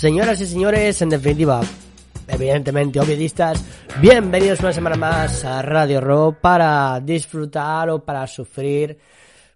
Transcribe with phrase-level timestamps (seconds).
[0.00, 1.60] Señoras y señores, en definitiva,
[2.26, 3.62] evidentemente obviedistas,
[4.00, 8.96] bienvenidos una semana más a Radio Rock para disfrutar o para sufrir,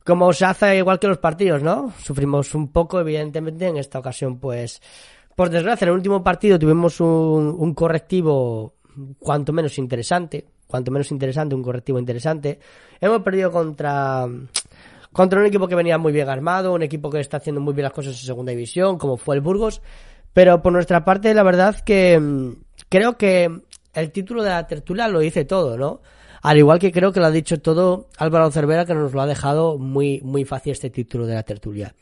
[0.05, 1.95] como se hace igual que los partidos, ¿no?
[1.99, 4.83] Sufrimos un poco, evidentemente, en esta ocasión, pues,
[5.35, 8.75] por desgracia, en el último partido tuvimos un, un correctivo
[9.19, 12.59] cuanto menos interesante, cuanto menos interesante, un correctivo interesante.
[13.01, 14.29] Hemos perdido contra
[15.11, 17.85] contra un equipo que venía muy bien armado, un equipo que está haciendo muy bien
[17.85, 19.81] las cosas en segunda división, como fue el Burgos.
[20.35, 22.53] Pero por nuestra parte, la verdad que mm,
[22.91, 23.63] creo que
[23.95, 26.03] el título de la tertulia lo dice todo, ¿no?
[26.43, 29.27] Al igual que creo que lo ha dicho todo Álvaro Cervera, que nos lo ha
[29.27, 31.95] dejado muy, muy fácil este título de la tertulia.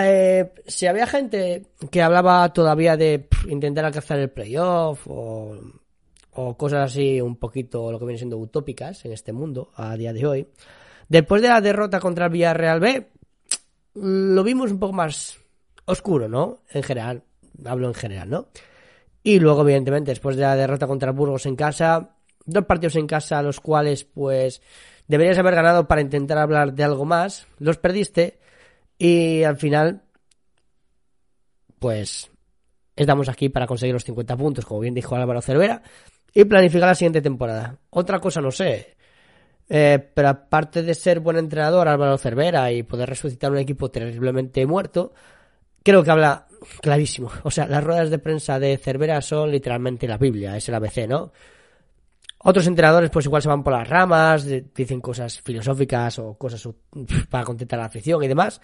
[0.00, 7.20] Eh, si había gente que hablaba todavía de intentar alcanzar el playoff o cosas así
[7.20, 10.46] un poquito lo que viene siendo utópicas en este mundo a día de hoy,
[11.08, 13.08] después de la derrota contra el Villarreal B,
[13.94, 15.41] lo vimos un poco más
[15.84, 16.62] oscuro, ¿no?
[16.70, 17.24] En general,
[17.64, 18.48] hablo en general, ¿no?
[19.22, 23.42] Y luego, evidentemente, después de la derrota contra Burgos en casa, dos partidos en casa,
[23.42, 24.62] los cuales, pues,
[25.06, 28.38] deberías haber ganado para intentar hablar de algo más, los perdiste
[28.98, 30.02] y al final,
[31.78, 32.30] pues,
[32.96, 35.82] estamos aquí para conseguir los 50 puntos, como bien dijo Álvaro Cervera,
[36.34, 37.78] y planificar la siguiente temporada.
[37.90, 38.96] Otra cosa no sé,
[39.68, 44.66] eh, pero aparte de ser buen entrenador Álvaro Cervera y poder resucitar un equipo terriblemente
[44.66, 45.12] muerto,
[45.82, 46.46] creo que habla
[46.80, 47.30] clarísimo.
[47.42, 51.08] O sea, las ruedas de prensa de Cervera son literalmente la Biblia, es el ABC,
[51.08, 51.32] ¿no?
[52.44, 56.68] Otros entrenadores pues igual se van por las ramas, dicen cosas filosóficas o cosas
[57.30, 58.60] para contentar a la afición y demás.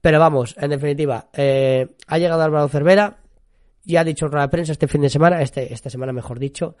[0.00, 3.18] Pero vamos, en definitiva, eh, ha llegado Álvaro Cervera
[3.84, 6.38] y ha dicho en rueda de prensa este fin de semana, este, esta semana mejor
[6.38, 6.76] dicho,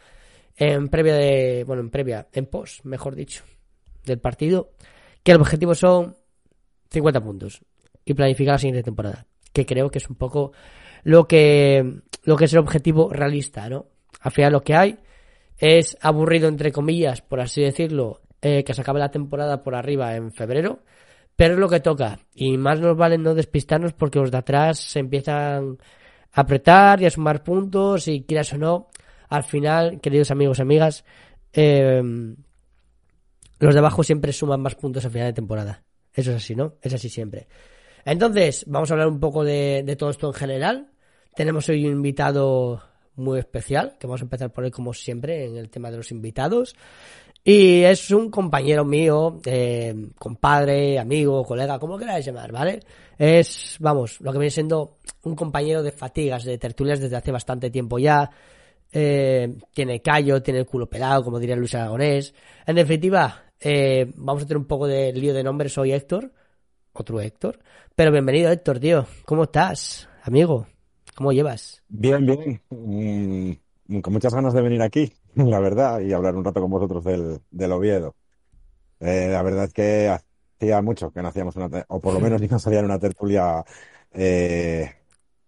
[0.56, 3.42] en previa de, bueno, en previa, en post, mejor dicho,
[4.04, 4.70] del partido,
[5.22, 6.16] que el objetivo son
[6.90, 7.60] 50 puntos
[8.04, 10.52] y planificar la siguiente temporada que creo que es un poco
[11.02, 13.86] lo que, lo que es el objetivo realista, ¿no?
[14.20, 14.98] Al final lo que hay
[15.56, 20.14] es aburrido, entre comillas, por así decirlo, eh, que se acabe la temporada por arriba
[20.14, 20.80] en febrero,
[21.36, 22.18] pero es lo que toca.
[22.34, 25.78] Y más nos vale no despistarnos porque los de atrás se empiezan
[26.32, 28.88] a apretar y a sumar puntos y quieras o no,
[29.30, 31.04] al final, queridos amigos y amigas,
[31.54, 32.02] eh,
[33.58, 35.82] los de abajo siempre suman más puntos a final de temporada.
[36.12, 36.74] Eso es así, ¿no?
[36.82, 37.48] Es así siempre.
[38.06, 40.86] Entonces, vamos a hablar un poco de, todo esto en general.
[41.34, 42.80] Tenemos hoy un invitado
[43.16, 46.12] muy especial, que vamos a empezar por él como siempre en el tema de los
[46.12, 46.76] invitados.
[47.42, 52.78] Y es un compañero mío, eh, compadre, amigo, colega, como queráis llamar, ¿vale?
[53.18, 57.70] Es, vamos, lo que viene siendo un compañero de fatigas, de tertulias desde hace bastante
[57.70, 58.30] tiempo ya.
[58.92, 62.32] Eh, tiene callo, tiene el culo pelado, como diría Luis Aragonés.
[62.66, 65.72] En definitiva, eh, vamos a tener un poco de lío de nombres.
[65.72, 66.30] Soy Héctor,
[66.98, 67.58] otro Héctor.
[67.94, 69.06] Pero bienvenido, Héctor, tío.
[69.24, 70.66] ¿Cómo estás, amigo?
[71.14, 71.82] ¿Cómo llevas?
[71.88, 72.60] Bien, bien.
[72.70, 77.04] Mm, con muchas ganas de venir aquí, la verdad, y hablar un rato con vosotros
[77.04, 78.14] del, del Oviedo.
[79.00, 82.40] Eh, la verdad es que hacía mucho que no hacíamos una, o por lo menos
[82.40, 83.64] ni nos una tertulia
[84.12, 84.90] eh,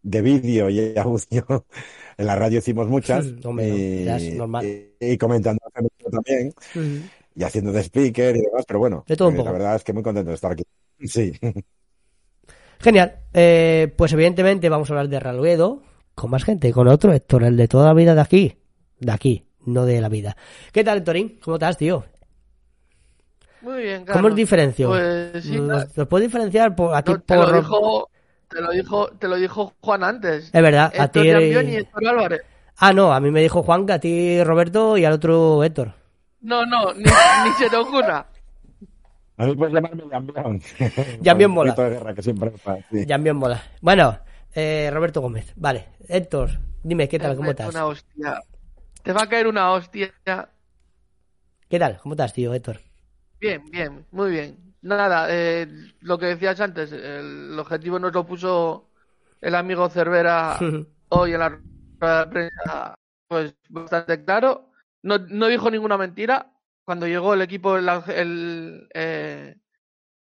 [0.03, 1.67] de vídeo y audio.
[2.17, 3.27] En la radio hicimos muchas.
[3.45, 4.67] Hombre, y, es normal.
[4.67, 5.61] y, y comentando
[6.11, 6.97] también, Mm.
[7.35, 9.93] y haciendo de speaker y demás, pero bueno, De todo eh, la verdad es que
[9.93, 10.65] muy contento de estar aquí.
[11.01, 11.33] Sí.
[12.81, 13.21] Genial.
[13.33, 15.83] Eh, pues evidentemente vamos a hablar de Raluedo
[16.15, 18.57] con más gente, con otro Héctor, el de toda la vida de aquí.
[18.99, 20.37] De aquí, no de la vida.
[20.73, 21.39] ¿Qué tal, Héctorín?
[21.43, 22.05] ¿Cómo estás, tío?
[23.61, 24.89] Muy bien, ¿Cómo os diferencio?
[24.89, 27.51] Pues sí, ¿Nos, nos puedes diferenciar por, a ti no, te, por...
[27.51, 28.11] lo dijo,
[28.49, 30.51] te, lo dijo, te lo dijo Juan antes.
[30.53, 31.29] Es verdad, a Héctor ti...
[31.29, 32.43] Llambión y Héctor Álvarez.
[32.77, 35.93] Ah, no, a mí me dijo Juan, que a ti Roberto y al otro Héctor.
[36.41, 37.03] No, no, ni,
[37.45, 38.27] ni se te ocurra.
[39.39, 40.61] A mí puedes llamarme Jambión.
[41.25, 41.73] Jambión mola.
[41.73, 42.53] de guerra que siempre
[42.91, 43.07] sí.
[43.07, 43.63] Ya bien mola.
[43.81, 44.19] Bueno,
[44.53, 45.53] eh, Roberto Gómez.
[45.55, 46.51] Vale, Héctor,
[46.83, 47.37] dime, ¿qué tal?
[47.37, 47.73] ¿Cómo estás?
[47.73, 48.41] Una hostia.
[49.03, 50.13] Te va a caer una hostia.
[51.69, 51.99] ¿Qué tal?
[52.03, 52.81] ¿Cómo estás, tío, Héctor?
[53.41, 54.75] Bien, bien, muy bien.
[54.83, 55.69] Nada, eh,
[56.01, 58.91] lo que decías antes, el objetivo nos lo puso
[59.41, 60.59] el amigo Cervera
[61.11, 61.61] hoy en la
[62.01, 62.95] rueda de prensa,
[63.29, 64.71] pues bastante claro.
[65.03, 66.58] No, no dijo ninguna mentira.
[66.89, 69.57] Cuando llegó el equipo, la, el, eh,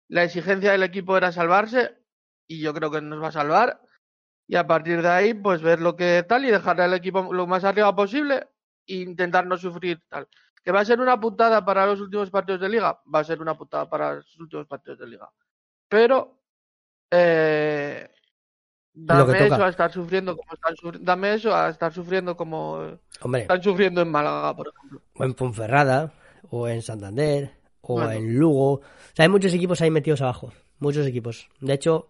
[0.10, 1.98] la exigencia del equipo era salvarse
[2.46, 3.80] y yo creo que nos va a salvar.
[4.50, 7.48] Y a partir de ahí, pues ver lo que tal y dejar al equipo lo
[7.48, 8.50] más arriba posible
[8.86, 10.28] e intentar no sufrir tal.
[10.62, 13.00] ¿Que va a ser una putada para los últimos partidos de liga?
[13.16, 15.30] Va a ser una putada para los últimos partidos de liga.
[15.88, 16.38] Pero
[17.10, 18.10] eh,
[18.94, 21.06] dame eso a estar sufriendo como están sufriendo.
[21.06, 25.02] Dame eso a estar sufriendo como Hombre, están sufriendo en Málaga, por ejemplo.
[25.16, 26.12] o en Ponferrada,
[26.50, 27.52] o en Santander,
[27.82, 28.12] o Bueno.
[28.12, 28.74] en Lugo.
[28.74, 28.82] O
[29.14, 30.54] sea, hay muchos equipos ahí metidos abajo.
[30.80, 31.50] Muchos equipos.
[31.60, 32.10] De hecho,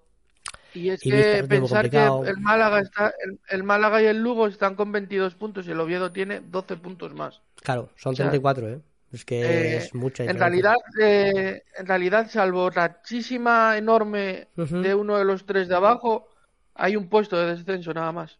[0.73, 4.75] Y es que pensar que el Málaga está, el, el Málaga y el Lugo están
[4.75, 7.41] con 22 puntos y el Oviedo tiene 12 puntos más.
[7.63, 8.81] Claro, son O sea, 34, ¿eh?
[9.11, 15.17] Es que Eh, es mucha en realidad, eh, en realidad, salvo rachísima enorme de uno
[15.17, 16.27] de los tres de abajo,
[16.75, 18.39] hay un puesto de descenso nada más.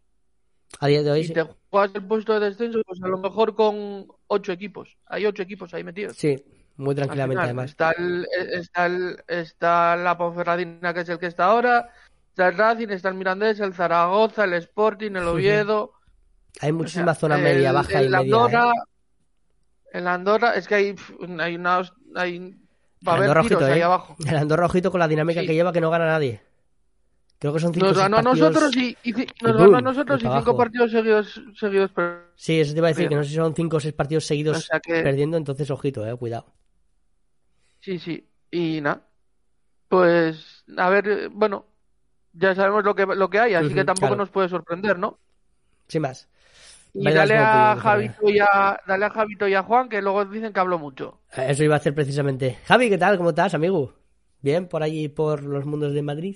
[0.80, 1.34] A día de hoy sí.
[1.34, 4.98] te juegas el puesto de descenso, pues a lo mejor con ocho equipos.
[5.08, 6.16] Hay ocho equipos ahí metidos.
[6.18, 6.36] Sí,
[6.78, 7.72] muy tranquilamente final, además.
[7.72, 11.90] Está, el, está, el- está la Ponferradina, que es el que está ahora.
[12.30, 15.94] Está el Racing, está el Mirandés, el Zaragoza, el Sporting, el Oviedo.
[16.62, 18.18] Hay o muchísima sea, zona media, el- baja y media.
[18.20, 18.82] Andorra, ¿eh?
[19.94, 20.96] El Andorra, es que hay,
[21.40, 21.82] hay una.
[22.16, 22.56] Hay,
[23.08, 23.84] va a haber tiros ojito, ahí ¿eh?
[23.84, 24.16] abajo.
[24.28, 25.48] El Andorra ojito con la dinámica Sí.
[25.48, 26.42] que lleva que no gana nadie.
[27.40, 28.98] Creo que son cinco Nos ganó a partidos- nosotros y,
[29.44, 30.58] nos a nosotros y cinco abajo.
[30.58, 33.54] partidos seguidos, seguidos pero- Sí, eso te iba a decir, que no sé si son
[33.56, 36.48] cinco o seis partidos seguidos O sea que- perdiendo, entonces ojito, eh, cuidado.
[37.80, 38.28] Sí, sí.
[38.52, 39.02] Y nada.
[39.88, 41.66] Pues, a ver, bueno,
[42.34, 44.16] ya sabemos lo que, lo que hay, así que tampoco claro.
[44.18, 45.20] nos puede sorprender, ¿no?
[45.88, 46.28] Sin más.
[46.94, 50.52] Y dale a Javito y a, dale a Javito y a Juan, que luego dicen
[50.52, 51.22] que hablo mucho.
[51.36, 52.58] Eso iba a hacer precisamente.
[52.66, 53.18] Javi, ¿qué tal?
[53.18, 53.94] ¿Cómo estás, amigo?
[54.42, 56.36] ¿Bien por allí, por los mundos de Madrid?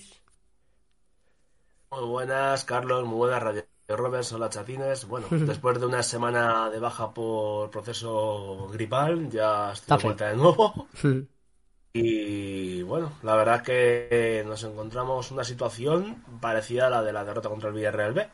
[1.93, 5.05] Muy buenas, Carlos, muy buenas, Radio Roberts, hola chatines.
[5.05, 10.37] Bueno, después de una semana de baja por proceso gripal, ya estoy de vuelta de
[10.37, 10.87] nuevo.
[11.91, 17.25] Y bueno, la verdad es que nos encontramos una situación parecida a la de la
[17.25, 18.29] derrota contra el Villarreal B.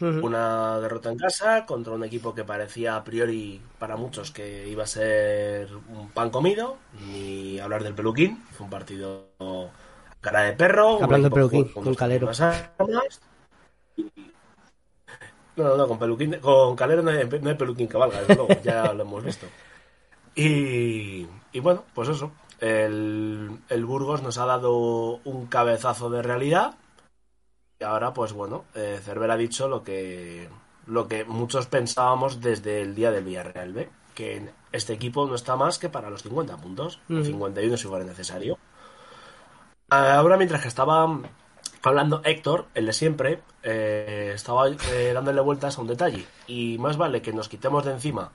[0.00, 4.84] Una derrota en casa contra un equipo que parecía a priori para muchos que iba
[4.84, 6.78] a ser un pan comido,
[7.08, 9.26] ni hablar del peluquín, fue un partido
[10.22, 11.02] cara de perro.
[11.02, 12.30] Hablando de peluquín, con con Calero.
[15.54, 18.36] No, no, no, con peluquín, con Calero no hay, no hay peluquín que valga, desde
[18.36, 19.46] luego, ya lo hemos visto.
[20.34, 22.32] Y, y bueno, pues eso.
[22.58, 26.76] El, el Burgos nos ha dado un cabezazo de realidad.
[27.80, 30.48] Y ahora, pues bueno, eh, Cervera ha dicho lo que,
[30.86, 33.90] lo que muchos pensábamos desde el día del Villarreal B.
[34.14, 37.00] Que este equipo no está más que para los 50 puntos.
[37.10, 37.24] Ujú.
[37.24, 38.58] 51 si fuera necesario.
[39.92, 41.06] Ahora, mientras que estaba
[41.82, 46.24] hablando Héctor, el de siempre, eh, estaba eh, dándole vueltas a un detalle.
[46.46, 48.32] Y más vale que nos quitemos de encima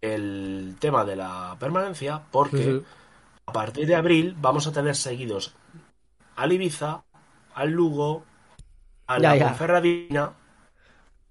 [0.00, 2.82] el tema de la permanencia, porque
[3.46, 5.54] a partir de abril vamos a tener seguidos
[6.36, 7.02] al Ibiza,
[7.54, 8.24] al Lugo,
[9.06, 9.48] a Ya, la ya.
[9.48, 10.32] Ponferradina,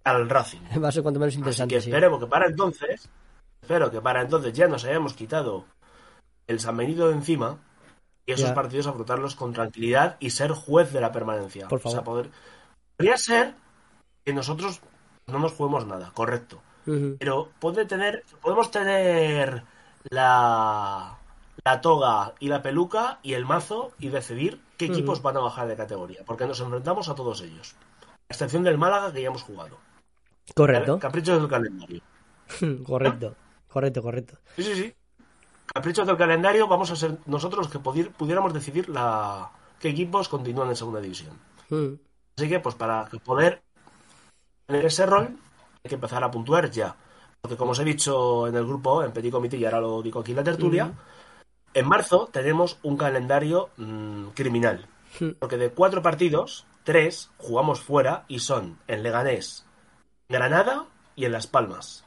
[0.03, 0.61] al Racing.
[0.83, 1.89] Va a ser cuanto menos Así interesante, que sí.
[1.89, 3.09] esperemos que para entonces,
[3.61, 5.65] espero que para entonces ya nos hayamos quitado
[6.47, 7.57] el San Benito de encima
[8.25, 8.53] y esos Ya.
[8.55, 11.67] partidos afrontarlos con tranquilidad y ser juez de la permanencia.
[11.67, 12.29] Por O sea, poder...
[12.97, 13.53] Podría ser
[14.23, 14.81] que nosotros
[15.27, 16.61] no nos juguemos nada, correcto.
[17.19, 19.63] Pero puede tener, podemos tener
[20.09, 21.17] la,
[21.63, 25.67] la toga y la peluca y el mazo y decidir qué equipos van a bajar
[25.67, 26.21] de categoría.
[26.25, 27.75] Porque nos enfrentamos a todos ellos.
[28.29, 29.77] A excepción del Málaga que ya hemos jugado.
[30.53, 30.99] Correcto.
[30.99, 32.01] Caprichos del calendario.
[32.85, 33.35] correcto.
[33.67, 34.37] Correcto, correcto.
[34.55, 34.93] Sí, sí, sí.
[35.73, 37.79] Caprichos del calendario, vamos a ser nosotros los que
[38.09, 41.37] pudiéramos decidir la qué equipos continúan en segunda división.
[41.69, 41.95] Mm.
[42.37, 43.61] Así que, pues para poder
[44.65, 45.37] tener ese rol,
[45.83, 46.95] hay que empezar a puntuar ya.
[47.41, 50.19] Porque como os he dicho en el grupo, en Petit Comité, y ahora lo digo
[50.19, 50.91] aquí en la tertulia,
[51.73, 54.87] en marzo tenemos un calendario mm, criminal.
[55.19, 55.31] Mm.
[55.39, 59.65] Porque de cuatro partidos, tres jugamos fuera y son en Leganés,
[60.29, 62.04] Granada y en Las Palmas.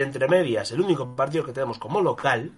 [0.00, 2.50] Entre medias, el único partido que tenemos como local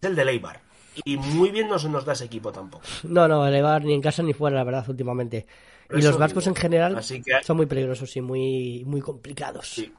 [0.00, 0.60] es el de Leibar.
[1.04, 2.84] Y muy bien no se nos da ese equipo tampoco.
[3.02, 5.44] No, no, elevar ni en casa ni fuera, la verdad, últimamente.
[5.88, 6.54] Por Y los vascos digo.
[6.56, 9.68] en general Así que- son muy peligrosos y muy, muy complicados.
[9.74, 9.92] Sí.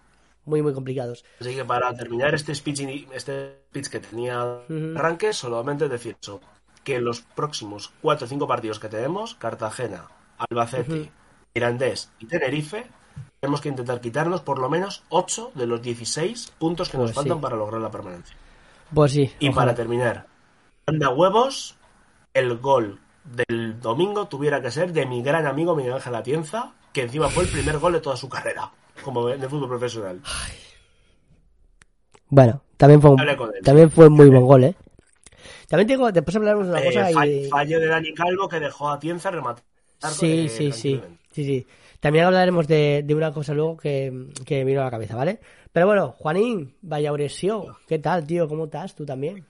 [0.45, 1.25] Muy, muy complicados.
[1.41, 2.79] Así que para terminar este speech,
[3.13, 4.93] este speech que tenía Ujú.
[4.98, 6.39] arranque, solamente decir eso,
[6.86, 10.05] que en los próximos cuatro o cinco partidos que tenemos, Cartagena,
[10.38, 11.09] Albacete, Ujú.
[11.53, 12.86] Mirandés y Tenerife,
[13.39, 17.15] tenemos que intentar quitarnos por lo menos 8 de los 16 puntos que nos Pues
[17.15, 17.41] faltan sí.
[17.41, 18.36] para lograr la permanencia.
[18.93, 19.31] Pues sí.
[19.39, 19.55] Y ojalá.
[19.67, 20.27] para terminar,
[20.86, 21.75] anda huevos,
[22.34, 27.03] el gol del domingo tuviera que ser de mi gran amigo Miguel Ángel Atienza, que
[27.03, 28.72] encima fue el primer gol de toda su carrera,
[29.03, 30.19] como en el fútbol profesional.
[32.27, 33.22] Bueno, también fue, un-
[33.63, 34.75] también fue muy buen gol, ¿eh?
[35.67, 37.50] También tengo, después hablaremos de una Eh, cosa fall- y...
[37.50, 39.63] fallo de Dani Calvo que dejó a Tienza rematar.
[40.12, 41.01] Sí, eh, sí, sí.
[41.31, 41.67] Sí, sí.
[42.00, 45.39] También hablaremos de, de una cosa luego que, que me vino a la cabeza, ¿vale?
[45.71, 48.48] Pero bueno, Juanín, vaya Auresio, ¿qué tal, tío?
[48.48, 48.95] ¿Cómo estás?
[48.95, 49.45] ¿Tú también?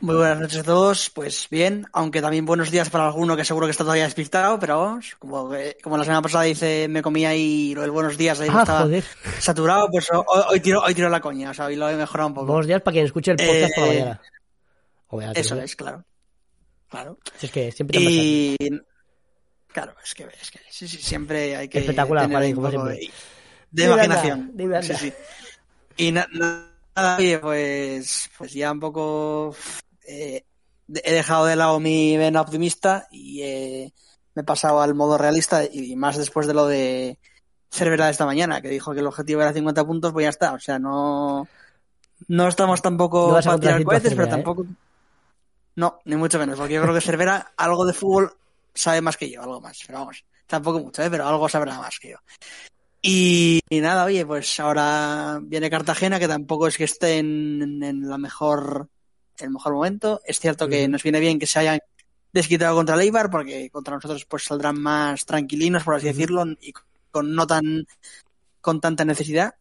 [0.00, 3.66] Muy buenas noches a todos, pues bien, aunque también buenos días para alguno que seguro
[3.66, 7.30] que está todavía despistado, pero vamos, como, que- como la semana pasada dice me comía
[7.30, 9.04] ahí lo del buenos días, ahí Ah, estaba joder.
[9.38, 12.28] saturado, pues ho- hoy, tiro, hoy tiro la coña, o sea, hoy lo he mejorado
[12.28, 12.46] un poco.
[12.48, 14.20] Buenos días para quien escuche el podcast por la Eh, mañana.
[15.40, 16.04] Eso tío, es, claro.
[16.90, 17.18] Claro.
[17.38, 18.82] Si es que siempre te.
[19.74, 22.94] Claro, es que, es que sí, sí, siempre hay que Espectacular, tener Juan, como siempre.
[22.94, 23.10] de,
[23.72, 24.52] de anda, imaginación.
[24.82, 25.12] Sí, sí.
[25.96, 29.54] Y na- nada, oye, pues, pues ya un poco
[30.06, 30.44] eh,
[30.88, 33.92] he dejado de lado mi vena optimista y eh,
[34.34, 37.18] me he pasado al modo realista y más después de lo de
[37.70, 40.52] Cervera de esta mañana, que dijo que el objetivo era 50 puntos, pues ya está.
[40.52, 41.48] O sea, no,
[42.28, 44.30] no estamos tampoco No para tirar cohetes, pero ¿eh?
[44.30, 44.66] tampoco.
[45.76, 48.32] No, ni mucho menos, porque yo creo que Cervera algo de fútbol
[48.74, 49.78] sabe más que yo, algo más.
[49.86, 51.10] Pero vamos, tampoco mucho, ¿eh?
[51.10, 52.18] pero algo sabrá más que yo.
[53.02, 58.08] Y, y nada, oye, pues ahora viene Cartagena, que tampoco es que esté en, en
[58.08, 58.88] la mejor,
[59.38, 60.20] el mejor momento.
[60.24, 61.80] Es cierto que nos viene bien que se hayan
[62.32, 66.72] desquitado contra el Eibar, porque contra nosotros pues saldrán más tranquilinos, por así decirlo, y
[67.10, 67.86] con no tan,
[68.60, 69.54] con tanta necesidad.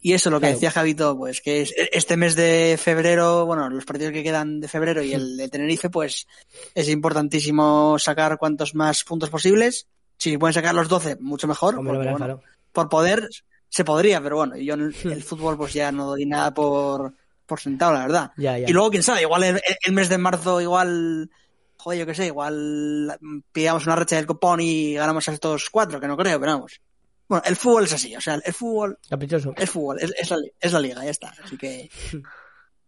[0.00, 0.54] Y eso, lo que Claro.
[0.54, 4.68] decía Javito, pues que es- este mes de febrero, bueno, los partidos que quedan de
[4.68, 6.26] febrero y el de Tenerife, pues
[6.74, 9.88] es importantísimo sacar cuantos más puntos posibles.
[10.16, 11.76] Si pueden sacar los 12, mucho mejor.
[11.76, 12.42] Hombre, porque, bueno, claro.
[12.72, 13.28] por poder
[13.68, 17.12] se podría, pero bueno, yo en el, el fútbol pues ya no doy nada por,
[17.44, 18.30] por sentado, la verdad.
[18.36, 18.68] Ya, ya.
[18.68, 21.28] Y luego, quién sabe, igual el, el mes de marzo, igual,
[21.76, 25.68] joder, yo qué sé, igual mm, pillamos una racha del copón y ganamos a estos
[25.70, 26.80] cuatro, que no creo, pero vamos.
[27.28, 29.52] Bueno, el fútbol es así, o sea, el fútbol Caprichoso.
[29.56, 31.34] es fútbol, es, es la, es la liga, ya está.
[31.44, 31.90] Así que.
[32.12, 32.22] El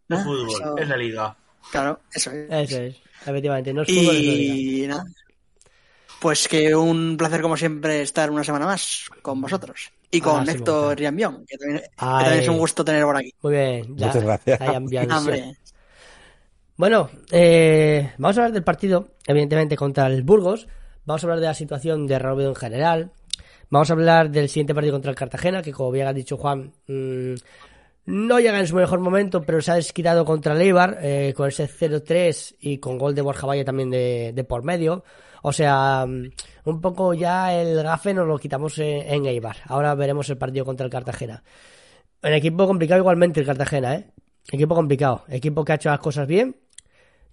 [0.09, 1.37] nada, fútbol, eso- es la liga.
[1.71, 2.49] Claro, eso es.
[2.51, 2.95] Eso es.
[3.25, 3.71] Efectivamente.
[3.73, 4.55] No es fútbol, es liga.
[4.55, 5.05] Y nada.
[6.19, 9.91] Pues que un placer, como siempre, estar una semana más con vosotros.
[10.11, 10.95] Y con Ah, sí, Héctor bueno.
[10.95, 12.23] Riambión, que también, que Ay.
[12.25, 13.33] también es un gusto tener por aquí.
[13.41, 13.95] Muy bien.
[13.95, 14.07] Ya.
[14.07, 14.61] Muchas gracias.
[14.61, 15.55] Hombre,
[16.77, 20.67] Bueno, eh, vamos a hablar del partido, evidentemente, contra el Burgos.
[21.05, 23.11] Vamos a hablar de la situación de Real Oviedo en general.
[23.71, 26.73] Vamos a hablar del siguiente partido contra el Cartagena, que como bien ha dicho Juan,
[26.87, 27.35] mm,
[28.05, 31.47] no llega en su mejor momento, pero se ha desquitado contra el Eibar eh, con
[31.47, 35.05] ese 0-3 y con gol de Borja Valle también de, de por medio.
[35.41, 36.31] O sea, mm,
[36.65, 39.55] un poco ya el gafe nos lo quitamos en, Eibar.
[39.67, 41.41] Ahora veremos el partido contra el Cartagena.
[42.23, 44.11] Un equipo complicado igualmente el Cartagena, ¿eh?
[44.51, 45.23] Equipo complicado.
[45.29, 46.57] Equipo que ha hecho las cosas bien.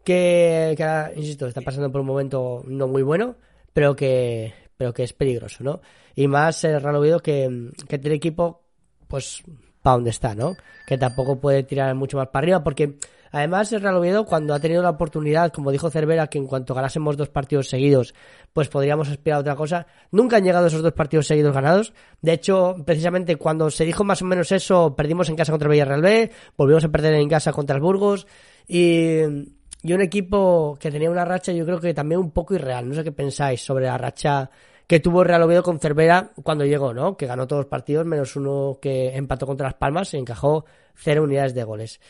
[0.05, 3.35] Que, que insisto, está pasando por un momento no muy bueno,
[3.73, 5.81] pero que, pero que es peligroso, ¿no?
[6.19, 8.65] Y más el Real Oviedo que, que tiene equipo,
[9.07, 9.41] pues,
[9.81, 10.57] para donde está, ¿no?
[10.85, 12.99] Que tampoco puede tirar mucho más para arriba, porque
[13.31, 16.75] además el Real Oviedo, cuando ha tenido la oportunidad, como dijo Cervera, que en cuanto
[16.75, 18.17] ganásemos dos partidos seguidos,
[18.53, 21.95] pues podríamos aspirar a otra cosa, nunca han llegado esos dos partidos seguidos ganados.
[22.21, 26.03] De hecho, precisamente cuando se dijo más o menos eso, perdimos en casa contra Villarreal
[26.03, 28.27] B, volvimos a perder en casa contra el Burgos,
[28.67, 29.21] y,
[29.85, 32.89] y un equipo que tenía una racha, yo creo que también un poco irreal.
[32.89, 34.51] No sé qué pensáis sobre la racha
[34.89, 37.17] que tuvo Real Oviedo con Cervera cuando llegó, ¿no?
[37.17, 40.65] Que ganó todos los partidos, menos uno que empató contra Las Palmas y encajó
[40.95, 42.01] cero unidades de goles.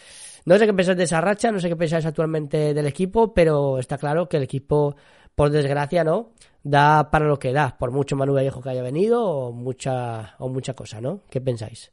[0.45, 3.81] No sé qué pensáis de esa racha, no sé qué pensáis actualmente del equipo, pero
[3.81, 4.95] está claro que el equipo,
[5.35, 6.31] por desgracia, ¿no?
[6.63, 10.49] Da para lo que da, por mucho Manu Vallejo que haya venido o mucha, o
[10.49, 11.23] mucha cosa, ¿no?
[11.29, 11.91] ¿Qué pensáis?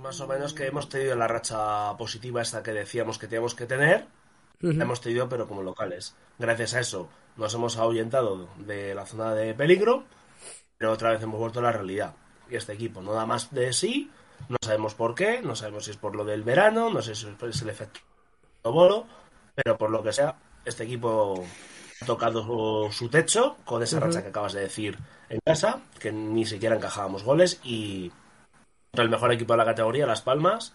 [0.00, 3.66] Más o menos que hemos tenido la racha positiva esta que decíamos que teníamos que
[3.66, 4.06] tener.
[4.58, 6.16] La hemos tenido, pero como locales.
[6.38, 10.04] Gracias a eso nos hemos ahuyentado de la zona de peligro,
[10.76, 12.14] pero otra vez hemos vuelto a la realidad.
[12.48, 14.10] Y este equipo no da más de sí,
[14.48, 17.26] no sabemos por qué, no sabemos si es por lo del verano, no sé si
[17.28, 18.00] es el efecto
[18.64, 19.06] bolo,
[19.54, 21.44] pero por lo que sea, este equipo
[22.00, 26.44] ha tocado su techo con esa racha que acabas de decir en casa, que ni
[26.44, 28.10] siquiera encajábamos goles y
[28.90, 30.74] contra el mejor equipo de la categoría, Las Palmas,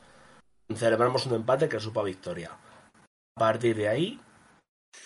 [0.73, 2.51] celebramos un empate que supo a victoria.
[3.35, 4.19] A partir de ahí,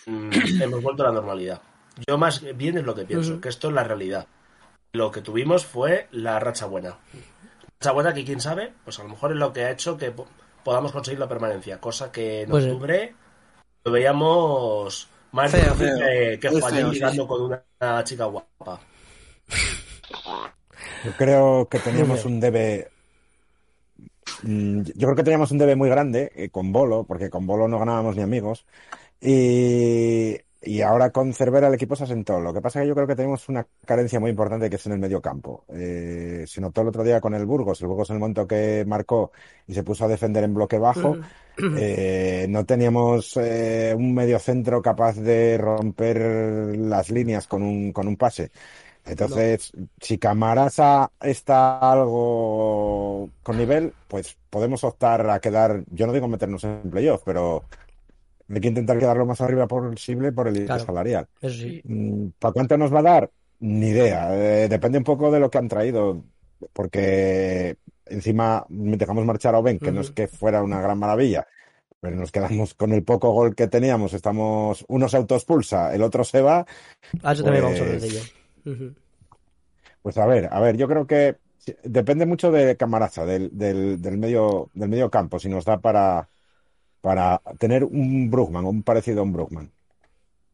[0.06, 1.62] hemos vuelto a la normalidad.
[2.08, 4.28] Yo más bien es lo que pienso, que esto es la realidad.
[4.94, 6.98] Lo que tuvimos fue la racha buena.
[7.80, 10.12] Racha buena que quién sabe, pues a lo mejor es lo que ha hecho que
[10.12, 10.28] po-
[10.64, 13.16] podamos conseguir la permanencia, cosa que en Pues octubre
[13.84, 17.28] lo veíamos más Feo, que, que sí, ligando sí.
[17.28, 18.80] con una, una chica guapa.
[21.04, 22.90] Yo creo que teníamos un debe.
[24.44, 27.68] mm, Yo creo que teníamos un debe muy grande eh, con Bolo, porque con Bolo
[27.68, 28.66] no ganábamos ni amigos.
[29.22, 32.40] Y, y ahora con Cervera el equipo se asentó.
[32.40, 34.86] Lo que pasa es que yo creo que tenemos una carencia muy importante que es
[34.86, 35.64] en el medio campo.
[35.70, 37.82] Eh, se notó el otro día con el Burgos.
[37.82, 39.32] El Burgos en el momento que marcó
[39.68, 41.18] y se puso a defender en bloque bajo,
[41.78, 48.08] eh, no teníamos eh, un medio centro capaz de romper las líneas con un, con
[48.08, 48.52] un pase.
[49.06, 56.28] Entonces, si Camarasa está algo con nivel, pues podemos optar a quedar, yo no digo
[56.28, 57.64] meternos en playoff, pero
[58.56, 60.86] hay que intentar quedar lo más arriba posible por el límite Claro.
[60.86, 61.28] salarial.
[61.42, 61.82] Sí.
[61.84, 63.32] Mm, ¿Para cuánto nos va a dar?
[63.60, 64.30] Ni idea.
[64.36, 66.24] Eh, depende un poco de lo que han traído,
[66.74, 71.46] porque encima dejamos marchar a Oben, que no es que fuera una gran maravilla,
[72.00, 74.14] pero nos quedamos con el poco gol que teníamos.
[74.14, 76.66] Estamos, uno se autoexpulsa, el otro se va.
[77.22, 78.34] A eso también vamos a hablar de Pues-
[78.74, 78.94] ello.
[80.02, 81.36] Pues a ver, a ver, yo creo que
[81.84, 86.30] depende mucho de Camaraza, del, del, del medio, del medio campo, si nos da para,
[87.02, 89.72] para tener un Brugman, un parecido a un Brugman.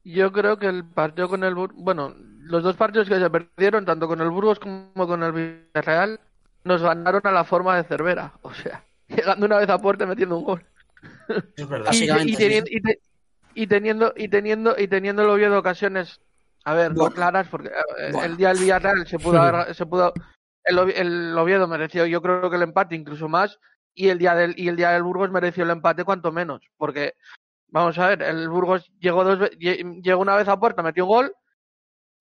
[0.03, 4.07] Yo creo que el partido con el bueno, los dos partidos que se perdieron, tanto
[4.07, 6.19] con el Burgos como con el Villarreal,
[6.63, 8.33] nos ganaron a la forma de Cervera.
[8.43, 10.63] O sea, llegando una vez a puerta y metiendo un gol.
[11.57, 11.85] Es verdad.
[11.93, 12.99] Y, Básicamente, y sí, teni- y te-
[13.55, 16.19] y teniendo y teniendo y teniendo el Oviedo ocasiones
[16.65, 18.23] a ver no claras porque eh, Bueno.
[18.25, 20.13] el día del Villarreal se pudo haber- se pudo
[20.65, 23.59] el, el Oviedo mereció yo creo que el empate incluso más
[23.95, 27.15] y el día del y el día del Burgos mereció el empate cuanto menos porque
[27.67, 31.35] vamos a ver el Burgos llegó dos llegó una vez a puerta metió un gol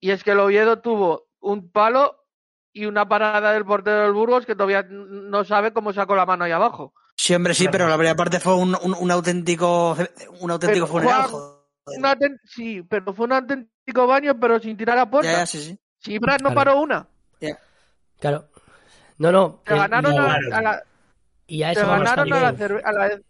[0.00, 2.24] y es que el Oviedo tuvo un palo
[2.72, 6.44] y una parada del portero del Burgos que todavía no sabe cómo sacó la mano
[6.44, 9.96] ahí abajo Sí, hombre, sí, pero la primera parte fue un, un, un auténtico
[10.40, 11.22] un auténtico Pero, funeral.
[11.22, 11.98] Juan, joder.
[11.98, 15.30] Un auten- sí, pero fue un auténtico baño, pero sin tirar a puerta.
[15.30, 15.78] Ya, ya, sí, sí.
[15.98, 16.54] Si Brad no Claro.
[16.54, 17.06] paró una.
[18.18, 18.48] Claro.
[19.18, 19.60] No, no.
[19.64, 20.56] Te eh, ganaron y, a, claro.
[20.56, 20.82] a la,
[21.46, 22.68] y a te eso vamos ganaron a la, también.
[22.68, 23.20] cerve- a la-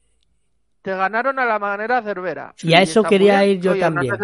[0.82, 2.54] te ganaron a la manera cervera.
[2.62, 4.14] Y a eso quería ir yo Oye, también.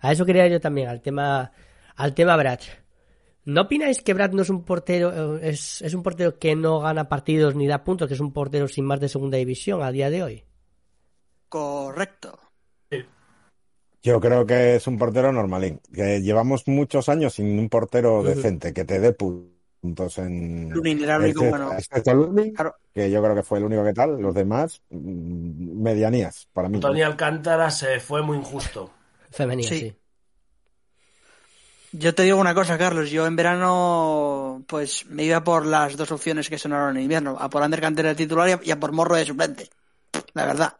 [0.00, 1.50] A eso quería ir yo también, al tema,
[1.96, 2.60] al tema Brad.
[3.44, 6.80] ¿No opináis que Brad no es un portero, eh, es, es un portero que no
[6.80, 9.90] gana partidos ni da puntos, que es un portero sin más de segunda división a
[9.90, 10.44] día de hoy?
[11.48, 12.38] Correcto.
[14.02, 18.72] Yo creo que es un portero normalín, que llevamos muchos años sin un portero decente,
[18.72, 20.70] que te dé puntos en...
[20.70, 21.72] Lunin era el único excepto- bueno.
[21.78, 22.74] excepto Lunin, Claro.
[22.94, 26.76] que yo creo que fue el único que tal, los demás, mm, medianías, para mí.
[26.76, 28.90] Antonio Alcántara se fue muy injusto.
[29.30, 29.80] Femenina, Sí.
[29.80, 29.94] sí.
[31.92, 33.10] Yo te digo una cosa, Carlos.
[33.10, 37.48] Yo en verano, pues me iba por las dos opciones que sonaron en invierno: a
[37.48, 39.68] por Ander Cantera de titular y a, por Morro de suplente.
[40.34, 40.74] La verdad.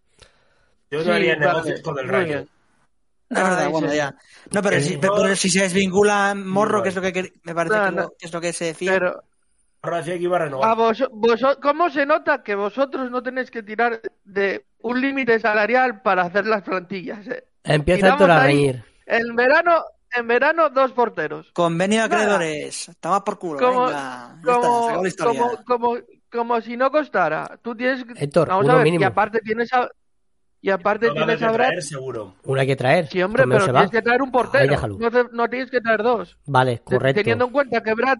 [0.90, 2.46] Yo Sí, no haría vale, negocios con el Rayo.
[3.30, 3.96] La verdad, Ay, bueno, sí.
[3.96, 4.14] ya.
[4.52, 7.76] No, pero, El si, pero si se desvincula Morro, que es lo que me parece
[7.76, 8.08] No, que, no.
[8.18, 8.92] que es lo que se decía.
[8.92, 9.22] Pero
[9.82, 10.76] Ahora decía que iba a a renovar.
[10.76, 16.02] vos, vos- ¿cómo se nota que vosotros no tenéis que tirar de un límite salarial
[16.02, 17.26] para hacer las plantillas?
[17.28, 17.44] eh?
[17.64, 18.82] Empieza Tiramos a reñir.
[19.06, 19.84] En verano,
[20.16, 21.52] en verano dos porteros.
[21.52, 22.90] Convenio de acreedores.
[22.98, 23.60] Toma por culo.
[23.60, 24.36] Como, venga.
[24.44, 24.52] Ya
[25.06, 25.96] está, como, como, como,
[26.32, 27.58] como si no costara.
[27.62, 29.02] Tú tienes que- Héctor, vamos uno a ver, mínimo.
[29.02, 29.88] y aparte tienes a
[30.60, 31.66] y aparte tienes a Brad.
[31.68, 32.34] traer seguro.
[32.44, 33.06] Una hay que traer.
[33.08, 33.80] Sí, hombre, Romeo pero se va.
[33.80, 34.88] tienes que traer un portero.
[34.98, 36.36] No, te- no tienes que traer dos.
[36.46, 37.20] Vale, correcto.
[37.20, 38.18] Teniendo en cuenta que Brad,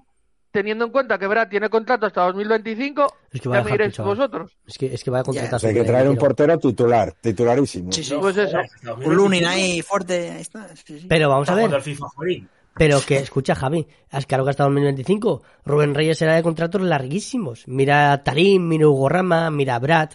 [0.50, 4.16] teniendo en cuenta que Brad tiene contrato hasta 2025, Es que va ya me chaval.
[4.16, 4.56] vosotros.
[4.66, 7.92] Es que, es que va a contratar Hay que traer un portero titular, titularísimo.
[7.92, 8.16] Sí, sí.
[8.20, 8.58] Pues eso.
[9.04, 10.30] Un Lunin ahí fuerte.
[10.30, 10.68] Ahí está.
[10.76, 11.06] sí, sí.
[11.08, 11.70] Pero vamos a ver.
[12.74, 17.66] Pero que, escucha, Javi, es claro que hasta 2025 Rubén Reyes era de contratos larguísimos.
[17.66, 20.10] Mira a Tarim, mira a Hugo Rama, mira a Brad.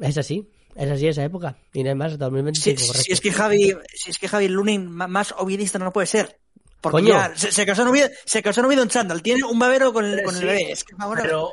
[0.00, 1.56] Es así, es así esa época.
[1.72, 3.12] Y no hay más hasta Si, 2025, si correcto.
[3.12, 6.38] es que Javi, si es que Javi Lunin más ovidista no puede ser.
[6.80, 7.14] Porque Coño.
[7.14, 9.92] ya se, se casó en Oviedo, se casó en Oviedo en chándal, tiene un babero
[9.92, 10.70] con el, con el sí, bebé.
[10.72, 11.18] Es que, ver.
[11.22, 11.52] Pero,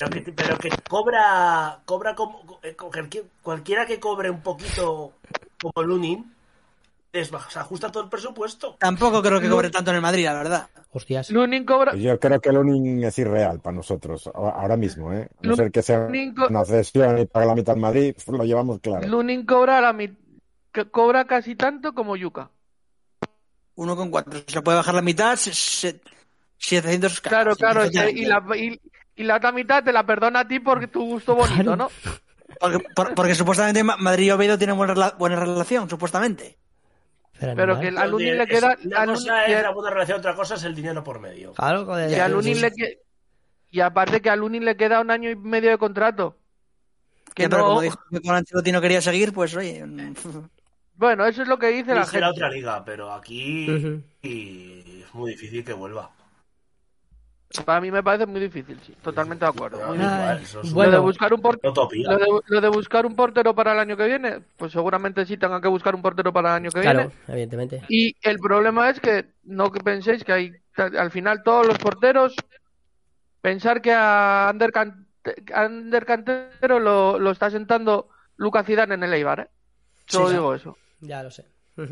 [0.00, 5.12] pero, que, pero que cobra, cobra como, eh, cualquier- cualquiera que cobre un poquito
[5.60, 6.34] como Lunin,
[7.12, 8.76] es, se ajusta todo el presupuesto.
[8.78, 10.68] Tampoco creo que cobre tanto en el Madrid, la verdad.
[10.92, 11.30] Hostias.
[11.30, 15.28] Lunin cobra, Pues Yo creo que Lunin es irreal para nosotros, ahora mismo, ¿eh?
[15.42, 18.44] A no ser que sea Lunin una cesión y pague la mitad en Madrid, lo
[18.44, 19.06] llevamos claro.
[19.06, 20.16] Lunin cobra la mi-
[20.72, 22.50] que cobra casi tanto como Yuka.
[23.74, 24.40] Uno con cuatro.
[24.46, 26.00] Se puede bajar la mitad, se- se-
[26.58, 28.80] 700 Claro, claro, y, la, y,
[29.16, 31.76] y la otra mitad te la perdona a ti porque tu gusto bonito, Claro.
[31.76, 31.90] ¿no?
[32.60, 36.58] Porque, por- porque supuestamente Ma- Madrid y Oviedo tienen buena, buena relación, supuestamente.
[37.56, 38.76] Pero, que a Lunin le Es- queda...
[38.84, 41.52] Una a Lunin- cosa es la buena relación, otra cosa es el dinero por medio.
[41.52, 42.98] Claro, joder, que a Ya, Lunin sí, le que-
[43.70, 46.36] Y aparte que a Lunin le queda un año y medio de contrato.
[47.34, 49.84] Que Ya, pero no- como dijo que con Ancelotti no quería seguir, pues oye.
[49.86, 50.14] mm,
[50.94, 52.38] Bueno, eso es lo que dice la Dice la gente.
[52.44, 54.02] otra liga, pero aquí Ujú.
[54.22, 56.10] y es muy difícil que vuelva.
[57.64, 58.94] Para mí me parece muy difícil, sí.
[59.02, 59.78] Totalmente de acuerdo.
[59.86, 60.20] muy Ay, difícil.
[60.24, 60.90] Ay, eso es bueno.
[60.92, 61.74] Lo de buscar un portero...
[61.74, 65.36] Lo de, lo de buscar un portero para el año que viene, pues seguramente sí
[65.36, 67.14] tengan que buscar un portero para el año que Claro, viene.
[67.28, 67.82] evidentemente.
[67.88, 72.34] Y el problema es que no que penséis que hay al final todos los porteros
[73.40, 75.06] pensar que a Ander, Can-
[75.54, 79.48] a Ander Cantero lo, lo está sentando Lucas Zidane en el Eibar, ¿eh?
[80.06, 80.76] Solo Sí, digo eso.
[81.00, 81.44] Ya lo sé.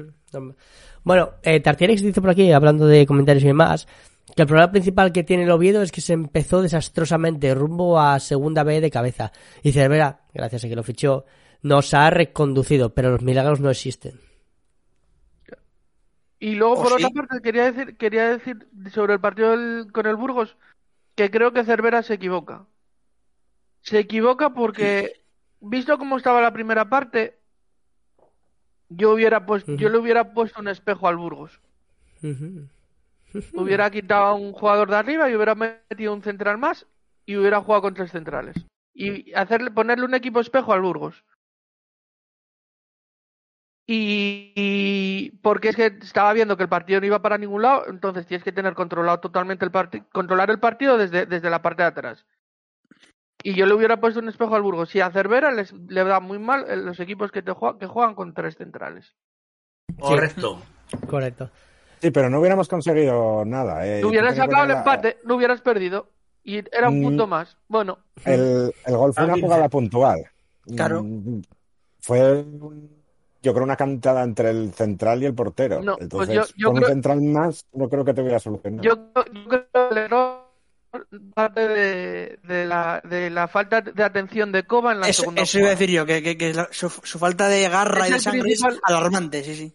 [1.02, 3.88] Bueno, eh, Tartierex dice por aquí, hablando de comentarios y demás,
[4.36, 8.18] que el problema principal que tiene el Oviedo es que se empezó desastrosamente rumbo a
[8.20, 9.32] segunda B de cabeza.
[9.62, 11.24] Y Cervera, gracias a que lo fichó,
[11.62, 14.20] nos ha reconducido, pero los milagros no existen.
[16.38, 17.04] Y luego, ¿Oh, por sí?
[17.04, 20.56] otra parte, quería decir, quería decir sobre el partido del- con el Burgos
[21.14, 22.64] que creo que Cervera se equivoca.
[23.82, 25.20] Se equivoca porque,
[25.60, 27.38] visto cómo estaba la primera parte,
[28.88, 31.60] yo hubiera puesto, yo le hubiera puesto un espejo al Burgos.
[33.54, 36.86] Hubiera quitado a un jugador de arriba y hubiera metido un central más
[37.26, 38.56] y hubiera jugado con tres centrales.
[38.92, 41.24] Y hacerle, ponerle un equipo espejo al Burgos.
[43.86, 47.88] Y, y porque es que estaba viendo que el partido no iba para ningún lado,
[47.88, 51.82] entonces tienes que tener controlado totalmente el partido, controlar el partido desde, desde la parte
[51.82, 52.24] de atrás.
[53.42, 54.94] Y yo le hubiera puesto un espejo al Burgos.
[54.94, 57.86] Y a Cervera les, le da muy mal eh, los equipos que, te juegan, que
[57.86, 59.14] juegan con tres centrales.
[59.98, 60.62] Correcto.
[61.08, 61.50] Correcto.
[62.00, 63.86] Sí, pero no hubiéramos conseguido nada.
[63.86, 64.00] Eh.
[64.00, 66.08] No hubieras sacado el empate, no hubieras perdido.
[66.42, 67.04] Y era un Mm.
[67.04, 67.56] punto más.
[67.68, 70.24] Bueno, El, el gol fue una jugada puntual.
[70.74, 71.02] Claro.
[71.02, 71.42] Mm,
[72.02, 72.90] Fue, un-
[73.42, 75.82] yo creo, una cantada entre el central y el portero.
[75.82, 78.38] No, pues Entonces, yo- yo con creo- un central más, no creo que te hubiera
[78.38, 78.82] solucionado.
[78.82, 78.94] yo,
[79.34, 80.50] yo creo que el error
[81.34, 85.42] parte de, de la, de la falta de atención de Coba en la Eso, segunda
[85.42, 85.78] eso iba a jugada.
[85.80, 88.40] decir yo, que, que- que la- su, su falta de garra Es y de sangre
[88.42, 89.74] principal- es alarmante, sí, sí.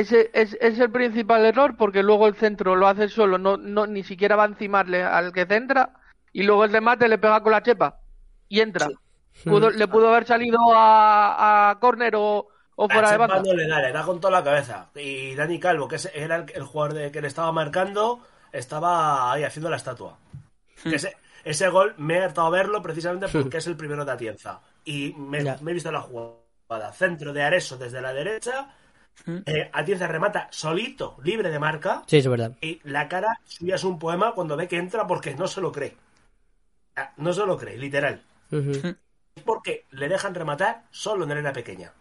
[0.00, 3.86] Ese es, es el principal error porque luego el centro lo hace solo, no, no
[3.86, 5.92] ni siquiera va a encimarle al que centra
[6.32, 8.00] y luego el remate le pega con la chepa
[8.48, 8.88] y entra.
[9.44, 13.42] Pudo- le pudo haber salido a, a córner o, o fuera La de banda.
[13.46, 14.90] no le da, le da con toda la cabeza.
[14.96, 18.20] Y Dani Calvo, que era el, el jugador de, que le estaba marcando,
[18.52, 20.18] estaba ahí haciendo la estatua.
[20.84, 24.60] Ese, ese gol me he hartado a verlo precisamente porque es el primero de Atienza.
[24.84, 26.92] Y me, me he visto la jugada.
[26.92, 28.74] Centro de Areso desde la derecha.
[29.46, 32.02] Eh, Atienza remata solito, libre de marca.
[32.06, 32.52] Sí, es verdad.
[32.60, 35.72] Y la cara suya es un poema cuando ve que entra porque no se lo
[35.72, 35.96] cree.
[37.16, 38.22] No se lo cree, literal.
[38.50, 41.92] Es porque le dejan rematar solo en el área pequeña.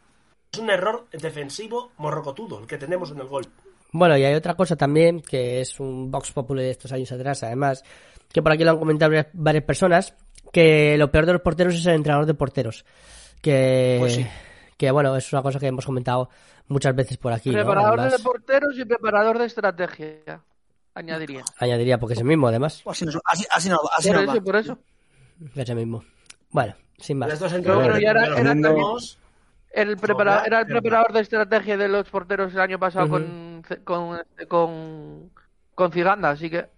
[0.51, 3.45] Es un error defensivo morrocotudo el que tenemos en el gol.
[3.91, 7.43] Bueno, y hay otra cosa también, que es un Vox Populi de estos años atrás,
[7.43, 7.83] además,
[8.31, 10.15] que por aquí lo han comentado varias- varias personas,
[10.51, 12.85] que lo peor de los porteros es el entrenador de porteros.
[13.41, 14.27] Que, Pues sí.
[14.85, 16.29] Que bueno, es una cosa que hemos comentado
[16.67, 17.49] muchas veces por aquí.
[17.49, 17.55] ¿no?
[17.57, 20.41] Preparador Además, de porteros y preparador de estrategia,
[20.93, 21.43] añadiría.
[21.57, 22.81] añadiría, porque es el mismo, además.
[22.85, 24.41] O Así, nos- así, así no, así Por no eso, va.
[24.43, 24.77] por eso.
[25.55, 26.03] Es el mismo.
[26.51, 27.39] Bueno, sin más.
[27.39, 28.25] bueno, era-
[29.75, 33.63] El prepara- Sobra, era el preparador de estrategia de los porteros el año pasado con,
[33.83, 35.31] con, con,
[35.73, 36.69] con Ciganda, así que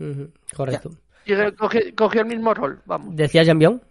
[0.00, 0.90] Ujú, Correcto.
[1.26, 3.14] sigue- cogió, cogió el mismo rol, vamos.
[3.14, 3.82] ¿Decías, Jambión?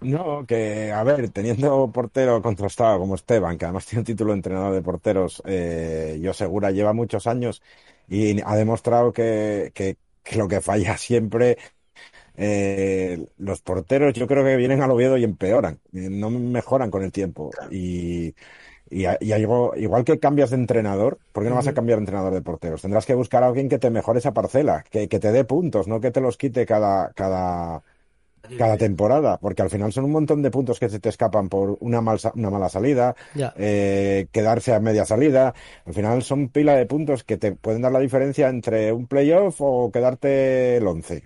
[0.00, 4.36] No, que, a ver, teniendo portero contrastado como Esteban, que además tiene un título de
[4.38, 7.62] entrenador de porteros, eh, yo segura lleva muchos años
[8.08, 11.58] y ha demostrado que, que, que lo que falla siempre,
[12.36, 17.02] eh, los porteros yo creo que vienen al Oviedo y empeoran, eh, no mejoran con
[17.04, 17.50] el tiempo.
[17.70, 18.34] Y,
[18.90, 22.02] y, y algo, igual que cambias de entrenador, ¿por qué no vas a cambiar de
[22.02, 22.82] entrenador de porteros?
[22.82, 25.88] Tendrás que buscar a alguien que te mejore esa parcela, que, que te dé puntos,
[25.88, 27.82] no que te los quite cada, cada,
[28.56, 31.76] cada temporada, porque al final son un montón de puntos que se te escapan por
[31.80, 33.14] una, mal, una mala salida,
[33.56, 35.54] eh, quedarse a media salida.
[35.84, 39.56] Al final son pila de puntos que te pueden dar la diferencia entre un playoff
[39.60, 41.24] o quedarte el 11.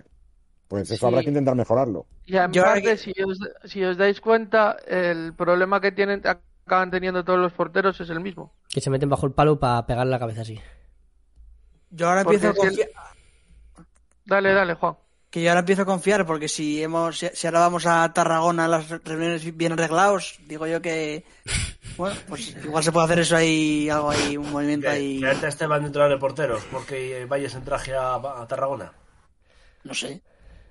[0.68, 1.06] Pues eso Sí.
[1.06, 2.06] habrá que intentar mejorarlo.
[2.24, 7.38] Y además, si, os, si os dais cuenta, el problema que tienen acaban teniendo todos
[7.38, 8.54] los porteros es el mismo.
[8.70, 10.58] Que se meten bajo el palo para pegarle la cabeza así.
[11.90, 12.88] Yo ahora Porque empiezo a el-
[14.24, 14.94] Dale, dale, Juan.
[15.32, 18.90] Que yo ahora empiezo a confiar porque si hemos, si, ahora vamos a Tarragona las
[18.90, 21.24] reuniones bien arreglados, digo yo que
[21.96, 25.48] bueno, pues igual se puede hacer eso ahí, algo ahí, un movimiento ahí, que antes
[25.48, 28.92] Esteban dentro de porteros porque eh, vayas en traje a, a Tarragona.
[29.84, 30.20] no sé.